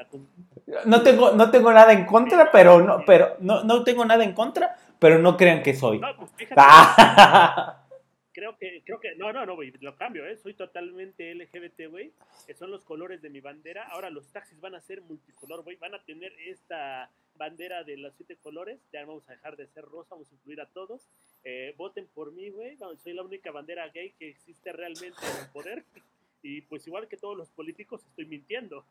No 0.85 1.03
tengo, 1.03 1.33
no 1.33 1.51
tengo 1.51 1.73
nada 1.73 1.93
en 1.93 2.05
contra, 2.05 2.51
pero 2.51 2.81
no, 2.81 2.99
pero 3.07 3.37
no, 3.41 3.65
no 3.65 3.85
tengo 3.85 4.05
nada 4.05 4.25
en 4.25 4.33
contra, 4.33 4.77
pero 4.99 5.19
no 5.19 5.37
crean 5.37 5.63
que 5.63 5.75
soy. 5.75 5.99
No, 5.99 6.09
pues 6.17 6.31
creo 8.37 8.59
que, 8.59 8.83
creo 8.85 9.01
que, 9.01 9.15
no, 9.15 9.33
no, 9.33 9.47
no, 9.47 9.55
güey, 9.55 9.73
lo 9.81 9.97
cambio, 9.97 10.27
¿eh? 10.27 10.37
Soy 10.37 10.53
totalmente 10.53 11.35
LGBT, 11.35 11.89
güey. 11.89 12.13
Son 12.59 12.71
los 12.71 12.85
colores 12.85 13.23
de 13.23 13.31
mi 13.31 13.41
bandera. 13.41 13.89
Ahora 13.89 14.11
los 14.11 14.31
taxis 14.31 14.61
van 14.61 14.75
a 14.75 14.81
ser 14.83 15.01
multicolor, 15.01 15.63
güey. 15.63 15.77
Van 15.77 15.95
a 15.95 16.05
tener 16.05 16.35
esta 16.47 17.11
bandera 17.37 17.83
de 17.83 17.97
los 17.97 18.15
siete 18.15 18.37
colores. 18.37 18.79
Ya 18.93 19.07
vamos 19.07 19.27
a 19.31 19.33
dejar 19.33 19.57
de 19.57 19.67
ser 19.69 19.87
rosa, 19.87 20.11
vamos 20.11 20.31
a 20.31 20.35
incluir 20.35 20.61
a 20.61 20.67
todos. 20.67 21.09
Eh, 21.45 21.75
voten 21.79 22.07
por 22.13 22.31
mí, 22.33 22.51
güey. 22.51 22.77
Soy 23.03 23.15
la 23.15 23.23
única 23.23 23.51
bandera 23.53 23.89
gay 23.89 24.13
que 24.19 24.29
existe 24.29 24.71
realmente 24.71 25.17
en 25.19 25.43
el 25.43 25.51
poder. 25.51 25.85
Y 26.43 26.61
pues 26.61 26.87
igual 26.87 27.09
que 27.09 27.17
todos 27.17 27.39
los 27.39 27.49
políticos, 27.49 28.05
estoy 28.05 28.27
mintiendo. 28.27 28.85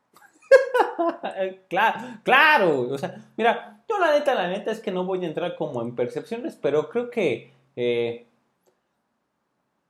claro, 1.69 1.99
claro. 2.23 2.79
O 2.89 2.97
sea, 2.97 3.31
mira, 3.37 3.85
yo 3.87 3.99
la 3.99 4.11
neta, 4.11 4.33
la 4.33 4.47
neta 4.47 4.71
es 4.71 4.79
que 4.79 4.91
no 4.91 5.05
voy 5.05 5.23
a 5.23 5.27
entrar 5.27 5.55
como 5.55 5.83
en 5.83 5.95
percepciones, 5.95 6.55
pero 6.55 6.89
creo 6.89 7.11
que 7.11 7.51
eh, 7.75 8.25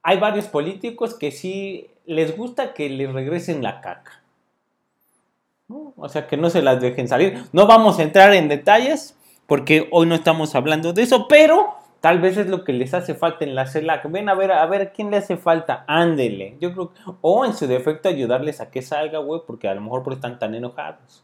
hay 0.07 0.19
varios 0.19 0.45
políticos 0.45 1.15
que 1.15 1.31
sí 1.31 1.89
les 2.05 2.37
gusta 2.37 2.75
que 2.75 2.87
les 2.89 3.11
regresen 3.11 3.63
la 3.63 3.81
caca. 3.81 4.21
O 5.67 6.07
sea, 6.07 6.27
que 6.27 6.37
no 6.37 6.51
se 6.51 6.61
las 6.61 6.79
dejen 6.79 7.07
salir. 7.07 7.43
No 7.53 7.65
vamos 7.65 7.97
a 7.97 8.03
entrar 8.03 8.31
en 8.35 8.47
detalles 8.47 9.17
porque 9.47 9.89
hoy 9.91 10.05
no 10.05 10.13
estamos 10.13 10.53
hablando 10.53 10.93
de 10.93 11.01
eso, 11.01 11.27
pero 11.27 11.73
tal 12.01 12.21
vez 12.21 12.37
es 12.37 12.45
lo 12.47 12.63
que 12.63 12.71
les 12.71 12.93
hace 12.93 13.15
falta 13.15 13.45
en 13.45 13.55
la 13.55 13.65
CELAC. 13.65 14.11
Ven 14.11 14.29
a 14.29 14.35
ver, 14.35 14.51
a 14.51 14.63
ver, 14.67 14.83
¿a 14.83 14.91
quién 14.91 15.09
le 15.09 15.17
hace 15.17 15.37
falta? 15.37 15.83
Ándele. 15.87 16.55
Yo 16.61 16.71
creo 16.71 16.93
o 17.21 17.43
en 17.43 17.55
su 17.55 17.65
defecto 17.65 18.07
ayudarles 18.07 18.61
a 18.61 18.69
que 18.69 18.83
salga, 18.83 19.17
güey, 19.17 19.41
porque 19.47 19.67
a 19.67 19.73
lo 19.73 19.81
mejor 19.81 20.03
por 20.03 20.13
están 20.13 20.37
tan 20.37 20.53
enojados. 20.53 21.23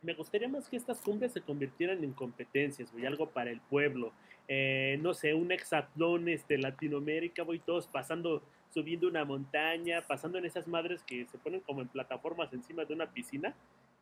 Me 0.00 0.14
gustaría 0.14 0.48
más 0.48 0.70
que 0.70 0.78
estas 0.78 1.02
cumbres 1.02 1.32
se 1.32 1.42
convirtieran 1.42 2.02
en 2.02 2.14
competencias, 2.14 2.90
güey, 2.90 3.04
algo 3.04 3.26
para 3.26 3.50
el 3.50 3.60
pueblo. 3.60 4.12
Eh, 4.48 4.98
no 5.00 5.14
sé, 5.14 5.34
un 5.34 5.52
hexatlón 5.52 6.28
este, 6.28 6.58
Latinoamérica, 6.58 7.42
voy 7.42 7.58
todos 7.58 7.86
pasando, 7.86 8.42
subiendo 8.70 9.06
una 9.08 9.24
montaña, 9.24 10.02
pasando 10.06 10.38
en 10.38 10.44
esas 10.44 10.66
madres 10.66 11.02
que 11.04 11.26
se 11.26 11.38
ponen 11.38 11.60
como 11.60 11.80
en 11.80 11.88
plataformas 11.88 12.52
encima 12.52 12.84
de 12.84 12.94
una 12.94 13.10
piscina, 13.10 13.54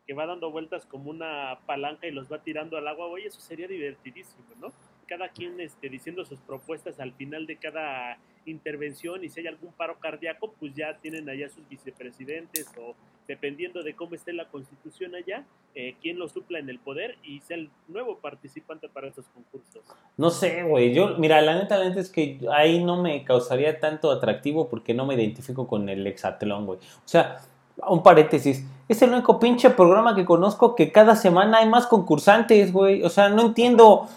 que 0.05 0.13
va 0.13 0.25
dando 0.25 0.51
vueltas 0.51 0.85
como 0.85 1.09
una 1.09 1.59
palanca 1.65 2.07
y 2.07 2.11
los 2.11 2.31
va 2.31 2.41
tirando 2.41 2.77
al 2.77 2.87
agua, 2.87 3.07
güey, 3.07 3.25
eso 3.25 3.39
sería 3.39 3.67
divertidísimo, 3.67 4.43
¿no? 4.59 4.73
Cada 5.07 5.29
quien 5.29 5.59
este, 5.59 5.89
diciendo 5.89 6.25
sus 6.25 6.39
propuestas 6.41 6.99
al 6.99 7.13
final 7.13 7.45
de 7.45 7.57
cada 7.57 8.17
intervención 8.45 9.23
y 9.23 9.29
si 9.29 9.41
hay 9.41 9.47
algún 9.47 9.71
paro 9.73 9.99
cardíaco, 9.99 10.53
pues 10.59 10.73
ya 10.73 10.97
tienen 10.97 11.29
allá 11.29 11.49
sus 11.49 11.67
vicepresidentes 11.69 12.67
o 12.77 12.95
dependiendo 13.31 13.81
de 13.81 13.95
cómo 13.95 14.13
esté 14.13 14.33
la 14.33 14.45
constitución 14.49 15.15
allá, 15.15 15.45
eh, 15.73 15.95
quién 16.01 16.19
lo 16.19 16.27
supla 16.27 16.59
en 16.59 16.69
el 16.69 16.79
poder 16.79 17.15
y 17.23 17.39
sea 17.39 17.55
el 17.55 17.69
nuevo 17.87 18.17
participante 18.17 18.89
para 18.89 19.07
estos 19.07 19.25
concursos. 19.29 19.81
No 20.17 20.29
sé, 20.29 20.63
güey, 20.63 20.93
yo, 20.93 21.17
mira, 21.17 21.41
la 21.41 21.55
neta, 21.55 21.77
la 21.77 21.87
neta 21.87 22.01
es 22.01 22.09
que 22.09 22.39
ahí 22.51 22.83
no 22.83 23.01
me 23.01 23.23
causaría 23.23 23.79
tanto 23.79 24.11
atractivo 24.11 24.67
porque 24.67 24.93
no 24.93 25.05
me 25.05 25.13
identifico 25.13 25.65
con 25.65 25.87
el 25.87 26.05
hexatlón, 26.05 26.65
güey. 26.65 26.79
O 26.79 27.07
sea, 27.07 27.39
un 27.87 28.03
paréntesis, 28.03 28.65
es 28.89 29.01
el 29.01 29.11
único 29.11 29.39
pinche 29.39 29.69
programa 29.69 30.13
que 30.13 30.25
conozco 30.25 30.75
que 30.75 30.91
cada 30.91 31.15
semana 31.15 31.59
hay 31.59 31.69
más 31.69 31.87
concursantes, 31.87 32.73
güey. 32.73 33.01
O 33.03 33.09
sea, 33.09 33.29
no 33.29 33.43
entiendo. 33.43 34.09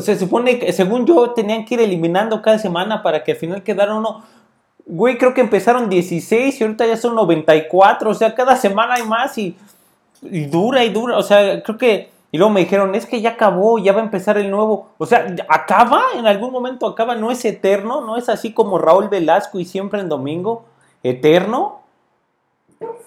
Se 0.00 0.18
supone 0.18 0.58
que, 0.58 0.72
según 0.72 1.04
yo, 1.04 1.32
tenían 1.32 1.66
que 1.66 1.74
ir 1.74 1.80
eliminando 1.80 2.40
cada 2.40 2.58
semana 2.58 3.02
para 3.02 3.24
que 3.24 3.32
al 3.32 3.38
final 3.38 3.62
quedara 3.62 3.94
uno. 3.94 4.24
Güey, 4.86 5.16
creo 5.16 5.32
que 5.32 5.40
empezaron 5.40 5.88
16 5.88 6.60
y 6.60 6.64
ahorita 6.64 6.86
ya 6.86 6.96
son 6.96 7.14
94. 7.14 8.10
O 8.10 8.14
sea, 8.14 8.34
cada 8.34 8.56
semana 8.56 8.94
hay 8.94 9.02
más 9.04 9.36
y, 9.38 9.56
dura 10.20 10.84
y 10.84 10.90
dura. 10.90 11.16
O 11.16 11.22
sea, 11.22 11.62
creo 11.62 11.78
que. 11.78 12.10
Y 12.30 12.38
luego 12.38 12.52
me 12.52 12.60
dijeron, 12.60 12.94
es 12.96 13.06
que 13.06 13.20
ya 13.20 13.30
acabó, 13.30 13.78
ya 13.78 13.92
va 13.92 14.00
a 14.00 14.04
empezar 14.04 14.36
el 14.38 14.50
nuevo. 14.50 14.90
O 14.98 15.06
sea, 15.06 15.34
acaba, 15.48 16.02
en 16.16 16.26
algún 16.26 16.50
momento 16.50 16.86
acaba, 16.88 17.14
no 17.14 17.30
es 17.30 17.44
eterno, 17.44 18.00
no 18.00 18.16
es 18.16 18.28
así 18.28 18.52
como 18.52 18.76
Raúl 18.78 19.08
Velasco 19.08 19.60
y 19.60 19.64
siempre 19.64 20.00
en 20.00 20.08
domingo, 20.08 20.64
eterno. 21.04 21.84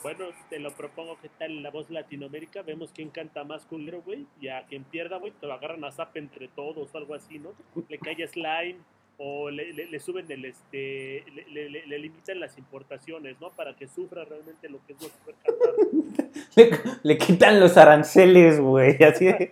Bueno, 0.01 0.27
te 0.49 0.59
lo 0.59 0.71
propongo 0.71 1.17
que 1.21 1.27
tal 1.27 1.61
la 1.61 1.71
voz 1.71 1.89
Latinoamérica, 1.89 2.61
vemos 2.61 2.91
quién 2.93 3.09
canta 3.09 3.43
más 3.43 3.65
culero, 3.65 4.01
güey, 4.01 4.25
y 4.39 4.47
a 4.47 4.65
quien 4.65 4.85
pierda, 4.85 5.17
güey, 5.17 5.33
te 5.33 5.45
lo 5.45 5.53
agarran 5.53 5.83
a 5.83 5.91
zap 5.91 6.15
entre 6.15 6.47
todos 6.47 6.87
o 6.93 6.97
algo 6.97 7.13
así, 7.13 7.39
¿no? 7.39 7.49
Le 7.89 7.99
cae 7.99 8.25
slime, 8.27 8.77
o 9.19 9.49
le, 9.49 9.73
le, 9.73 9.99
suben 9.99 10.29
el 10.29 10.45
este 10.45 11.23
le, 11.51 11.69
le, 11.69 11.99
limitan 11.99 12.39
las 12.39 12.55
importaciones 12.57 13.35
no 13.41 13.49
para 13.49 13.75
que 13.75 13.87
sufra 13.87 14.23
realmente 14.25 14.69
lo 14.69 14.79
que 14.85 14.93
es 14.93 15.01
no 15.01 15.07
cantar 15.43 16.79
le, 17.03 17.17
quitan 17.17 17.59
los 17.59 17.77
aranceles 17.77 18.59
güey 18.59 19.03
así 19.03 19.25
de 19.25 19.51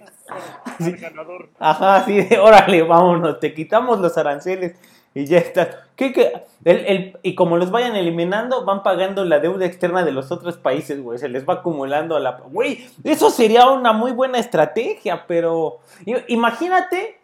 ganador. 1.01 1.49
ajá 1.57 1.95
así 1.95 2.21
de 2.23 2.37
órale 2.37 2.83
vámonos 2.83 3.39
te 3.39 3.55
quitamos 3.55 3.99
los 3.99 4.17
aranceles 4.17 4.75
y 5.15 5.25
ya 5.25 5.37
está 5.39 5.81
¿Qué, 5.95 6.11
qué? 6.11 6.33
El, 6.65 6.85
el, 6.85 7.17
y 7.23 7.35
como 7.35 7.55
los 7.57 7.71
vayan 7.71 7.95
eliminando 7.95 8.65
van 8.65 8.83
pagando 8.83 9.23
la 9.23 9.39
deuda 9.39 9.65
externa 9.65 10.03
de 10.03 10.11
los 10.11 10.31
otros 10.31 10.57
países 10.57 11.01
güey 11.01 11.17
se 11.17 11.29
les 11.29 11.47
va 11.47 11.55
acumulando 11.55 12.15
a 12.15 12.19
la 12.19 12.31
güey 12.51 12.85
eso 13.03 13.31
sería 13.31 13.67
una 13.71 13.93
muy 13.93 14.11
buena 14.11 14.37
estrategia 14.37 15.25
pero 15.25 15.79
imagínate 16.27 17.17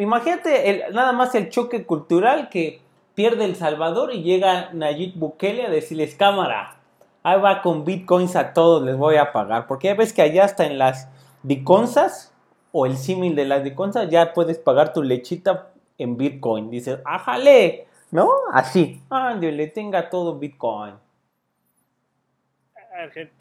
Imagínate 0.00 0.70
el, 0.70 0.94
nada 0.94 1.12
más 1.12 1.34
el 1.34 1.50
choque 1.50 1.84
cultural 1.84 2.48
que 2.48 2.80
pierde 3.14 3.44
El 3.44 3.54
Salvador 3.54 4.14
y 4.14 4.22
llega 4.22 4.70
Nayib 4.72 5.14
Bukele 5.14 5.66
a 5.66 5.68
decirles, 5.68 6.14
cámara, 6.14 6.78
ahí 7.22 7.38
va 7.38 7.60
con 7.60 7.84
bitcoins 7.84 8.34
a 8.34 8.54
todos, 8.54 8.82
les 8.82 8.96
voy 8.96 9.16
a 9.16 9.30
pagar. 9.30 9.66
Porque 9.66 9.88
ya 9.88 9.94
ves 9.94 10.14
que 10.14 10.22
allá 10.22 10.44
hasta 10.44 10.64
en 10.64 10.78
las 10.78 11.10
diconzas 11.42 12.34
o 12.72 12.86
el 12.86 12.96
símil 12.96 13.36
de 13.36 13.44
las 13.44 13.62
diconzas 13.62 14.08
ya 14.08 14.32
puedes 14.32 14.56
pagar 14.58 14.94
tu 14.94 15.02
lechita 15.02 15.70
en 15.98 16.16
bitcoin. 16.16 16.70
Dices, 16.70 17.00
ájale, 17.04 17.86
¿no? 18.10 18.30
Así, 18.54 19.02
le 19.38 19.66
tenga 19.66 20.08
todo 20.08 20.38
bitcoin. 20.38 20.94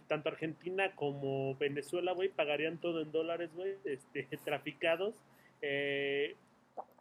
tanto 0.09 0.27
Argentina 0.27 0.91
como 0.93 1.55
Venezuela, 1.55 2.11
güey, 2.11 2.27
pagarían 2.27 2.79
todo 2.79 2.99
en 2.99 3.13
dólares, 3.13 3.49
güey, 3.55 3.75
este, 3.85 4.27
traficados. 4.43 5.15
Eh, 5.61 6.35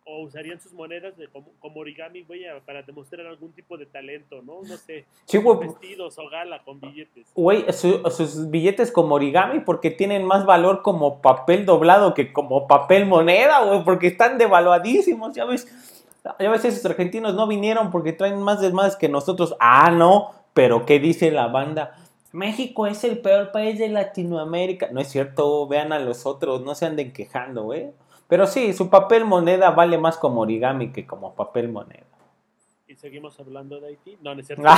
o 0.08 0.22
usarían 0.22 0.58
sus 0.58 0.72
monedas 0.72 1.16
de, 1.18 1.28
como, 1.28 1.80
origami, 1.80 2.22
güey, 2.22 2.44
para 2.64 2.82
demostrar 2.82 3.26
algún 3.26 3.52
tipo 3.52 3.76
de 3.76 3.84
talento, 3.84 4.40
¿no? 4.42 4.62
No 4.62 4.76
sé. 4.78 5.04
Vestidos 5.60 6.18
o 6.18 6.28
gala 6.30 6.64
con 6.64 6.80
billetes. 6.80 7.26
Güey, 7.34 7.66
sus 7.72 8.50
billetes 8.50 8.90
como 8.90 9.16
origami 9.16 9.60
porque 9.60 9.90
tienen 9.90 10.24
más 10.24 10.46
valor 10.46 10.80
como 10.82 11.20
papel 11.20 11.66
doblado 11.66 12.14
que 12.14 12.32
como 12.32 12.66
papel 12.66 13.04
moneda, 13.04 13.62
güey, 13.64 13.84
porque 13.84 14.06
están 14.06 14.38
devaluadísimos, 14.38 15.34
ya 15.34 15.44
ves. 15.44 15.68
Ya 16.38 16.50
ves, 16.50 16.64
esos 16.64 16.84
argentinos 16.86 17.34
no 17.34 17.46
vinieron 17.46 17.90
porque 17.90 18.12
traen 18.12 18.42
más 18.42 18.60
desmadres 18.60 18.96
que 18.96 19.08
nosotros. 19.08 19.56
Ah, 19.60 19.90
no, 19.90 20.30
pero 20.54 20.86
¿qué 20.86 20.98
dice 20.98 21.30
la 21.30 21.48
banda? 21.48 21.96
México 22.32 22.86
es 22.86 23.04
el 23.04 23.18
peor 23.18 23.52
país 23.52 23.78
de 23.78 23.88
Latinoamérica. 23.88 24.88
No 24.90 25.00
es 25.00 25.08
cierto, 25.08 25.66
vean 25.66 25.92
a 25.92 25.98
los 25.98 26.24
otros, 26.26 26.62
no 26.62 26.74
se 26.74 26.86
anden 26.86 27.12
quejando, 27.12 27.64
güey. 27.64 27.90
Pero 28.28 28.46
sí, 28.46 28.72
su 28.74 28.90
papel 28.90 29.24
moneda 29.24 29.70
vale 29.70 29.98
más 29.98 30.18
como 30.18 30.42
origami 30.42 30.92
que 30.92 31.06
como 31.06 31.34
papel 31.34 31.68
moneda. 31.70 32.06
¿Y 32.86 32.94
seguimos 32.94 33.40
hablando 33.40 33.80
de 33.80 33.88
Haití? 33.88 34.18
No, 34.22 34.34
no 34.34 34.40
es 34.40 34.46
cierto. 34.46 34.64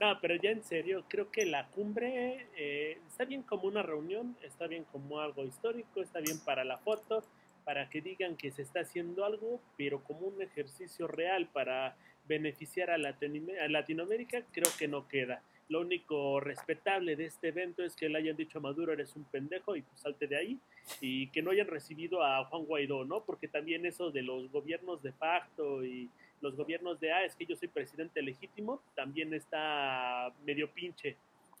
no, 0.00 0.20
pero 0.20 0.36
ya 0.36 0.50
en 0.50 0.62
serio, 0.62 1.04
creo 1.08 1.30
que 1.30 1.44
la 1.44 1.66
cumbre 1.68 2.46
eh, 2.56 2.98
está 3.08 3.24
bien 3.24 3.42
como 3.42 3.64
una 3.64 3.82
reunión, 3.82 4.36
está 4.42 4.68
bien 4.68 4.84
como 4.90 5.20
algo 5.20 5.44
histórico, 5.44 6.00
está 6.00 6.20
bien 6.20 6.38
para 6.44 6.64
la 6.64 6.78
foto, 6.78 7.24
para 7.64 7.90
que 7.90 8.00
digan 8.00 8.36
que 8.36 8.52
se 8.52 8.62
está 8.62 8.80
haciendo 8.80 9.24
algo, 9.24 9.60
pero 9.76 10.04
como 10.04 10.26
un 10.26 10.40
ejercicio 10.40 11.08
real 11.08 11.48
para 11.52 11.96
beneficiar 12.26 12.90
a, 12.90 12.98
Latinoamérica, 12.98 14.42
creo 14.52 14.70
que 14.78 14.88
no 14.88 15.08
queda. 15.08 15.42
Lo 15.68 15.80
único 15.80 16.40
respetable 16.40 17.16
de 17.16 17.26
este 17.26 17.48
evento 17.48 17.82
es 17.82 17.96
que 17.96 18.08
le 18.08 18.18
hayan 18.18 18.36
dicho 18.36 18.58
a 18.58 18.60
Maduro 18.60 18.92
eres 18.92 19.16
un 19.16 19.24
pendejo 19.24 19.76
y 19.76 19.82
pues 19.82 20.00
salte 20.00 20.26
de 20.26 20.36
ahí 20.36 20.58
y 21.00 21.28
que 21.28 21.40
no 21.40 21.50
hayan 21.50 21.66
recibido 21.66 22.22
a 22.22 22.44
Juan 22.44 22.64
Guaidó, 22.64 23.04
¿no? 23.04 23.20
Porque 23.20 23.48
también 23.48 23.86
eso 23.86 24.10
de 24.10 24.22
los 24.22 24.50
gobiernos 24.52 25.02
de 25.02 25.12
facto 25.12 25.82
y 25.84 26.10
los 26.42 26.56
gobiernos 26.56 27.00
de, 27.00 27.12
ah, 27.12 27.24
es 27.24 27.34
que 27.34 27.46
yo 27.46 27.56
soy 27.56 27.68
presidente 27.68 28.20
legítimo, 28.20 28.80
también 28.94 29.32
está 29.32 30.30
medio 30.44 30.68
pinche. 30.70 31.16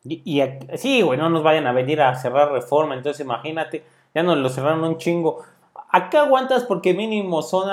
Y, 0.06 0.42
sí, 0.76 1.00
güey, 1.00 1.18
no 1.18 1.30
nos 1.30 1.42
vayan 1.42 1.66
a 1.66 1.72
venir 1.72 2.02
a 2.02 2.14
cerrar 2.14 2.52
reforma, 2.52 2.94
entonces 2.94 3.24
imagínate, 3.24 3.82
ya 4.14 4.22
nos 4.22 4.36
lo 4.36 4.50
cerraron 4.50 4.84
un 4.84 4.98
chingo. 4.98 5.42
Acá 5.90 6.22
aguantas 6.22 6.64
porque 6.64 6.92
mínimo 6.92 7.40
son, 7.40 7.70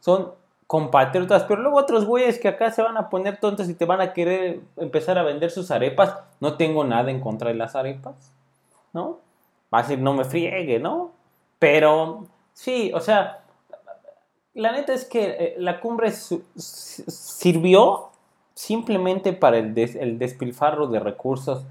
son 0.00 0.34
compatriotas, 0.70 1.42
pero 1.48 1.62
luego 1.62 1.78
otros 1.78 2.04
güeyes 2.04 2.38
que 2.38 2.46
acá 2.46 2.70
se 2.70 2.80
van 2.80 2.96
a 2.96 3.10
poner 3.10 3.38
tontos 3.38 3.68
y 3.68 3.74
te 3.74 3.86
van 3.86 4.00
a 4.00 4.12
querer 4.12 4.60
empezar 4.76 5.18
a 5.18 5.24
vender 5.24 5.50
sus 5.50 5.72
arepas. 5.72 6.14
No 6.38 6.56
tengo 6.56 6.84
nada 6.84 7.10
en 7.10 7.18
contra 7.18 7.48
de 7.48 7.56
las 7.56 7.74
arepas, 7.74 8.14
¿no? 8.92 9.18
Va 9.74 9.80
a 9.80 9.82
decir, 9.82 9.98
no 9.98 10.14
me 10.14 10.22
friegue, 10.22 10.78
¿no? 10.78 11.10
Pero 11.58 12.28
sí, 12.52 12.92
o 12.94 13.00
sea, 13.00 13.42
la 14.54 14.70
neta 14.70 14.92
es 14.92 15.04
que 15.04 15.24
eh, 15.24 15.54
la 15.58 15.80
cumbre 15.80 16.12
sirvió 16.12 18.10
simplemente 18.54 19.32
para 19.32 19.58
el, 19.58 19.74
despilfarro 19.74 20.86
de 20.86 21.00
recursos 21.00 21.64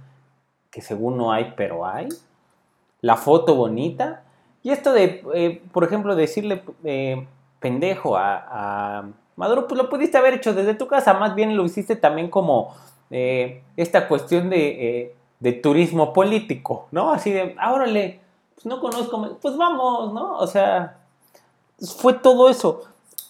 que 0.71 0.81
según 0.81 1.15
no 1.15 1.31
hay, 1.31 1.53
pero 1.55 1.85
hay. 1.85 2.09
La 2.99 3.15
foto 3.15 3.55
bonita. 3.55 4.23
Y 4.61 4.71
esto 4.71 4.91
de, 4.91 5.23
eh, 5.35 5.61
por 5.71 5.85
ejemplo, 5.85 6.17
decirle... 6.17 6.63
Eh, 6.83 7.25
pendejo 7.59 8.17
a, 8.17 9.05
Maduro, 9.35 9.67
pues 9.67 9.81
lo 9.81 9.87
pudiste 9.87 10.17
haber 10.17 10.33
hecho 10.33 10.53
desde 10.53 10.73
tu 10.73 10.87
casa, 10.87 11.13
más 11.13 11.33
bien 11.33 11.55
lo 11.55 11.63
hiciste 11.63 11.95
también 11.95 12.29
como 12.29 12.75
eh, 13.09 13.63
esta 13.77 14.09
cuestión 14.09 14.49
de, 14.49 14.67
eh, 14.67 15.15
de, 15.39 15.53
turismo 15.53 16.11
político, 16.11 16.87
¿no? 16.91 17.13
Así 17.13 17.31
de, 17.31 17.55
ahora 17.57 17.85
le, 17.85 18.19
pues 18.55 18.65
no 18.65 18.81
conozco, 18.81 19.37
pues 19.41 19.55
vamos, 19.55 20.13
¿no? 20.13 20.37
O 20.37 20.45
sea, 20.45 20.97
fue 21.97 22.13
todo 22.15 22.49
eso. 22.49 22.83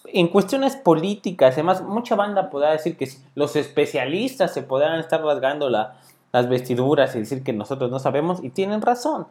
En 0.06 0.26
cuestiones 0.26 0.74
políticas, 0.74 1.54
además, 1.54 1.82
mucha 1.82 2.16
banda 2.16 2.50
podrá 2.50 2.72
decir 2.72 2.96
que 2.96 3.08
los 3.36 3.54
especialistas 3.54 4.52
se 4.52 4.62
podrán 4.62 4.98
estar 4.98 5.22
rasgando 5.22 5.70
las 5.70 6.48
vestiduras 6.48 7.14
y 7.14 7.20
decir 7.20 7.44
que 7.44 7.52
nosotros 7.52 7.88
no 7.88 8.00
sabemos, 8.00 8.42
y 8.42 8.50
tienen 8.50 8.82
razón, 8.82 9.28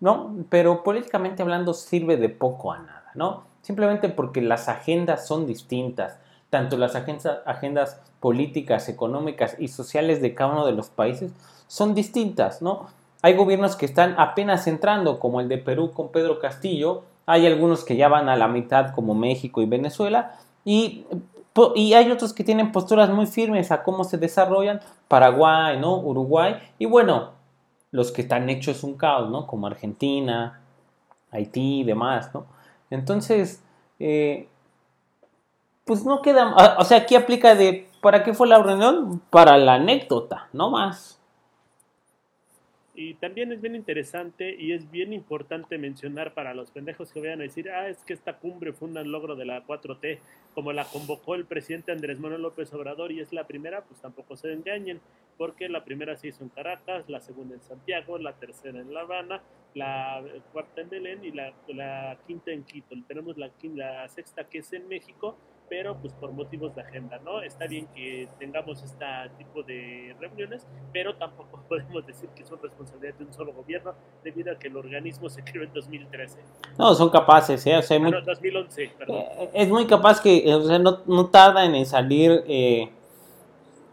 ¿no? 0.00 0.34
Pero 0.50 0.82
políticamente 0.82 1.42
hablando 1.42 1.72
sirve 1.72 2.16
de 2.16 2.28
poco 2.30 2.72
a 2.72 2.78
nada, 2.78 3.12
¿no? 3.14 3.44
Simplemente 3.66 4.08
porque 4.08 4.42
las 4.42 4.68
agendas 4.68 5.26
son 5.26 5.44
distintas, 5.44 6.20
tanto 6.50 6.76
las 6.76 6.94
agendas, 6.94 8.00
políticas, 8.20 8.88
económicas 8.88 9.56
y 9.58 9.66
sociales 9.66 10.22
de 10.22 10.36
cada 10.36 10.52
uno 10.52 10.66
de 10.66 10.70
los 10.70 10.88
países 10.88 11.32
son 11.66 11.92
distintas, 11.92 12.62
¿no? 12.62 12.86
Hay 13.22 13.34
gobiernos 13.34 13.74
que 13.74 13.84
están 13.84 14.14
apenas 14.18 14.68
entrando, 14.68 15.18
como 15.18 15.40
el 15.40 15.48
de 15.48 15.58
Perú 15.58 15.90
con 15.92 16.12
Pedro 16.12 16.38
Castillo, 16.38 17.02
hay 17.26 17.44
algunos 17.44 17.82
que 17.82 17.96
ya 17.96 18.06
van 18.06 18.28
a 18.28 18.36
la 18.36 18.46
mitad, 18.46 18.94
como 18.94 19.16
México 19.16 19.60
y 19.60 19.66
Venezuela, 19.66 20.38
y, 20.64 21.04
y 21.74 21.94
hay 21.94 22.12
otros 22.12 22.32
que 22.32 22.44
tienen 22.44 22.70
posturas 22.70 23.10
muy 23.10 23.26
firmes 23.26 23.72
a 23.72 23.82
cómo 23.82 24.04
se 24.04 24.16
desarrollan, 24.16 24.80
Paraguay, 25.08 25.76
¿no? 25.80 25.98
Uruguay, 25.98 26.54
y 26.78 26.86
bueno, 26.86 27.30
los 27.90 28.12
que 28.12 28.22
están 28.22 28.48
hechos 28.48 28.84
un 28.84 28.96
caos, 28.96 29.28
¿no? 29.28 29.44
Como 29.48 29.66
Argentina, 29.66 30.60
Haití 31.32 31.80
y 31.80 31.84
demás, 31.84 32.30
¿no? 32.32 32.54
Entonces, 32.90 33.62
eh, 33.98 34.48
pues 35.84 36.04
no 36.04 36.22
queda, 36.22 36.76
o 36.78 36.84
sea, 36.84 36.98
aquí 36.98 37.14
aplica 37.14 37.54
de, 37.54 37.88
¿para 38.00 38.24
qué 38.24 38.34
fue 38.34 38.48
la 38.48 38.62
reunión? 38.62 39.20
Para 39.30 39.56
la 39.56 39.74
anécdota, 39.74 40.48
no 40.52 40.70
más. 40.70 41.15
Y 42.98 43.12
también 43.12 43.52
es 43.52 43.60
bien 43.60 43.74
interesante 43.74 44.56
y 44.58 44.72
es 44.72 44.90
bien 44.90 45.12
importante 45.12 45.76
mencionar 45.76 46.32
para 46.32 46.54
los 46.54 46.70
pendejos 46.70 47.12
que 47.12 47.20
vayan 47.20 47.40
a 47.40 47.42
decir, 47.42 47.68
ah, 47.68 47.90
es 47.90 47.98
que 47.98 48.14
esta 48.14 48.38
cumbre 48.38 48.72
fue 48.72 48.88
un 48.88 49.12
logro 49.12 49.36
de 49.36 49.44
la 49.44 49.66
4T, 49.66 50.18
como 50.54 50.72
la 50.72 50.86
convocó 50.86 51.34
el 51.34 51.44
presidente 51.44 51.92
Andrés 51.92 52.18
Manuel 52.18 52.40
López 52.40 52.72
Obrador 52.72 53.12
y 53.12 53.20
es 53.20 53.34
la 53.34 53.46
primera, 53.46 53.84
pues 53.84 54.00
tampoco 54.00 54.34
se 54.34 54.50
engañen, 54.50 55.02
porque 55.36 55.68
la 55.68 55.84
primera 55.84 56.16
se 56.16 56.28
hizo 56.28 56.42
en 56.42 56.48
Caracas, 56.48 57.06
la 57.10 57.20
segunda 57.20 57.54
en 57.54 57.60
Santiago, 57.60 58.16
la 58.16 58.32
tercera 58.32 58.80
en 58.80 58.94
La 58.94 59.02
Habana, 59.02 59.42
la 59.74 60.24
cuarta 60.54 60.80
en 60.80 60.88
Belén 60.88 61.22
y 61.22 61.32
la, 61.32 61.52
la 61.68 62.16
quinta 62.26 62.50
en 62.50 62.64
Quito. 62.64 62.96
Tenemos 63.06 63.36
la, 63.36 63.50
la 63.74 64.08
sexta 64.08 64.44
que 64.48 64.60
es 64.60 64.72
en 64.72 64.88
México 64.88 65.36
pero 65.68 65.96
pues 65.96 66.12
por 66.14 66.32
motivos 66.32 66.74
de 66.74 66.82
agenda, 66.82 67.18
¿no? 67.24 67.42
Está 67.42 67.66
bien 67.66 67.86
que 67.94 68.28
tengamos 68.38 68.82
este 68.82 69.04
tipo 69.38 69.62
de 69.62 70.14
reuniones, 70.20 70.66
pero 70.92 71.16
tampoco 71.16 71.60
podemos 71.68 72.06
decir 72.06 72.28
que 72.30 72.44
son 72.44 72.60
responsabilidad 72.62 73.14
de 73.14 73.24
un 73.24 73.32
solo 73.32 73.52
gobierno, 73.52 73.94
debido 74.22 74.52
a 74.52 74.58
que 74.58 74.68
el 74.68 74.76
organismo 74.76 75.28
se 75.28 75.42
creó 75.42 75.64
en 75.64 75.72
2013. 75.72 76.38
No, 76.78 76.94
son 76.94 77.10
capaces, 77.10 77.66
¿eh? 77.66 77.76
O 77.76 77.82
sea, 77.82 77.98
2011, 77.98 78.92
perdón. 78.98 79.16
Eh, 79.16 79.50
es 79.54 79.68
muy 79.68 79.86
capaz 79.86 80.20
que, 80.20 80.54
o 80.54 80.62
sea, 80.62 80.78
no, 80.78 81.00
no 81.06 81.26
tardan 81.26 81.74
en 81.74 81.86
salir... 81.86 82.44
Eh, 82.46 82.90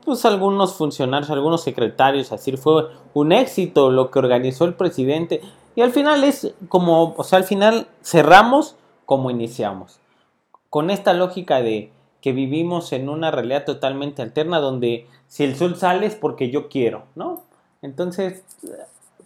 pues 0.06 0.26
algunos 0.26 0.76
funcionarios, 0.76 1.30
algunos 1.30 1.64
secretarios, 1.64 2.34
así 2.34 2.58
fue 2.58 2.88
un 3.14 3.32
éxito 3.32 3.90
lo 3.90 4.12
que 4.12 4.20
organizó 4.20 4.66
el 4.66 4.74
presidente. 4.74 5.40
Y 5.76 5.82
al 5.82 5.92
final 5.92 6.26
es 6.26 6.54
como, 6.68 7.14
o 7.16 7.24
sea, 7.24 7.40
al 7.40 7.46
final 7.46 7.88
cerramos 8.02 8.76
como 9.06 9.32
iniciamos 9.32 10.02
con 10.74 10.90
esta 10.90 11.14
lógica 11.14 11.62
de 11.62 11.92
que 12.20 12.34
vivimos 12.34 12.94
en 12.94 13.08
una 13.08 13.30
realidad 13.30 13.64
totalmente 13.64 14.24
alterna 14.24 14.58
donde 14.58 15.06
si 15.28 15.44
el 15.44 15.56
sol 15.56 15.76
sale 15.76 16.08
es 16.08 16.16
porque 16.16 16.50
yo 16.50 16.68
quiero, 16.68 17.04
¿no? 17.14 17.44
Entonces, 17.84 18.44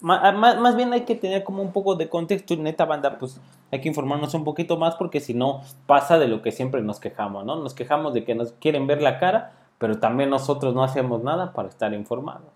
más, 0.01 0.75
bien 0.75 0.91
hay 0.91 1.05
que 1.05 1.15
tener 1.15 1.45
como 1.45 1.61
un 1.61 1.71
poco 1.71 1.95
de 1.95 2.09
contexto 2.09 2.53
y 2.53 2.57
neta 2.57 2.83
banda, 2.83 3.17
pues 3.17 3.39
hay 3.71 3.79
que 3.79 3.87
informarnos 3.87 4.33
un 4.33 4.43
poquito 4.43 4.75
más 4.75 4.95
porque 4.95 5.21
si 5.21 5.33
no 5.33 5.61
pasa 5.85 6.19
de 6.19 6.27
lo 6.27 6.41
que 6.41 6.51
siempre 6.51 6.81
nos 6.81 6.99
quejamos, 6.99 7.45
¿no? 7.45 7.55
Nos 7.55 7.73
quejamos 7.73 8.13
de 8.13 8.25
que 8.25 8.35
nos 8.35 8.51
quieren 8.51 8.85
ver 8.85 9.01
la 9.01 9.17
cara, 9.17 9.53
pero 9.77 10.01
también 10.01 10.29
nosotros 10.29 10.75
no 10.75 10.83
hacemos 10.83 11.23
nada 11.23 11.53
para 11.53 11.69
estar 11.69 11.93
informados. 11.93 12.51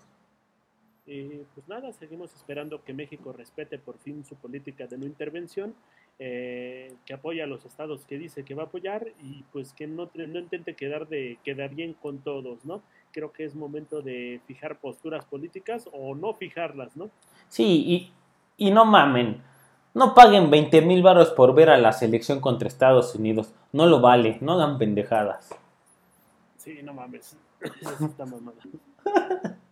Y 1.12 1.44
pues 1.54 1.68
nada, 1.68 1.92
seguimos 1.92 2.34
esperando 2.34 2.82
que 2.86 2.94
México 2.94 3.34
respete 3.34 3.78
por 3.78 3.98
fin 3.98 4.24
su 4.24 4.36
política 4.36 4.88
de 4.88 4.98
no 4.98 5.06
intervención 5.06 5.76
eh, 6.20 6.94
que 7.06 7.14
apoya 7.14 7.44
a 7.44 7.48
los 7.48 7.66
estados 7.66 8.06
que 8.06 8.18
dice 8.18 8.46
que 8.46 8.56
va 8.56 8.64
a 8.64 8.66
apoyar 8.68 9.08
y 9.22 9.44
pues 9.52 9.74
que 9.74 9.88
no, 9.88 10.10
no 10.14 10.40
intente 10.40 10.74
quedar, 10.74 11.10
de, 11.10 11.38
quedar 11.44 11.76
bien 11.76 11.96
con 12.02 12.20
todos, 12.20 12.64
¿no? 12.64 12.82
Creo 13.12 13.34
que 13.34 13.44
es 13.44 13.56
momento 13.56 14.02
de 14.02 14.40
fijar 14.48 14.80
posturas 14.80 15.26
políticas 15.26 15.90
o 15.92 16.16
no 16.16 16.34
fijarlas, 16.34 16.96
¿no? 16.96 17.10
Sí, 17.50 17.84
y, 18.58 18.66
y 18.68 18.72
no 18.72 18.86
mamen. 18.86 19.42
No 19.94 20.16
paguen 20.16 20.50
20 20.50 20.82
mil 20.84 21.04
baros 21.04 21.32
por 21.32 21.54
ver 21.54 21.72
a 21.72 21.78
la 21.78 21.92
selección 21.92 22.40
contra 22.40 22.70
Estados 22.70 23.16
Unidos. 23.16 23.54
No 23.74 23.86
lo 23.86 24.00
vale, 24.00 24.38
no 24.40 24.58
dan 24.58 24.78
pendejadas. 24.78 25.54
Sí, 26.56 26.80
no 26.82 26.94
mames. 26.94 27.36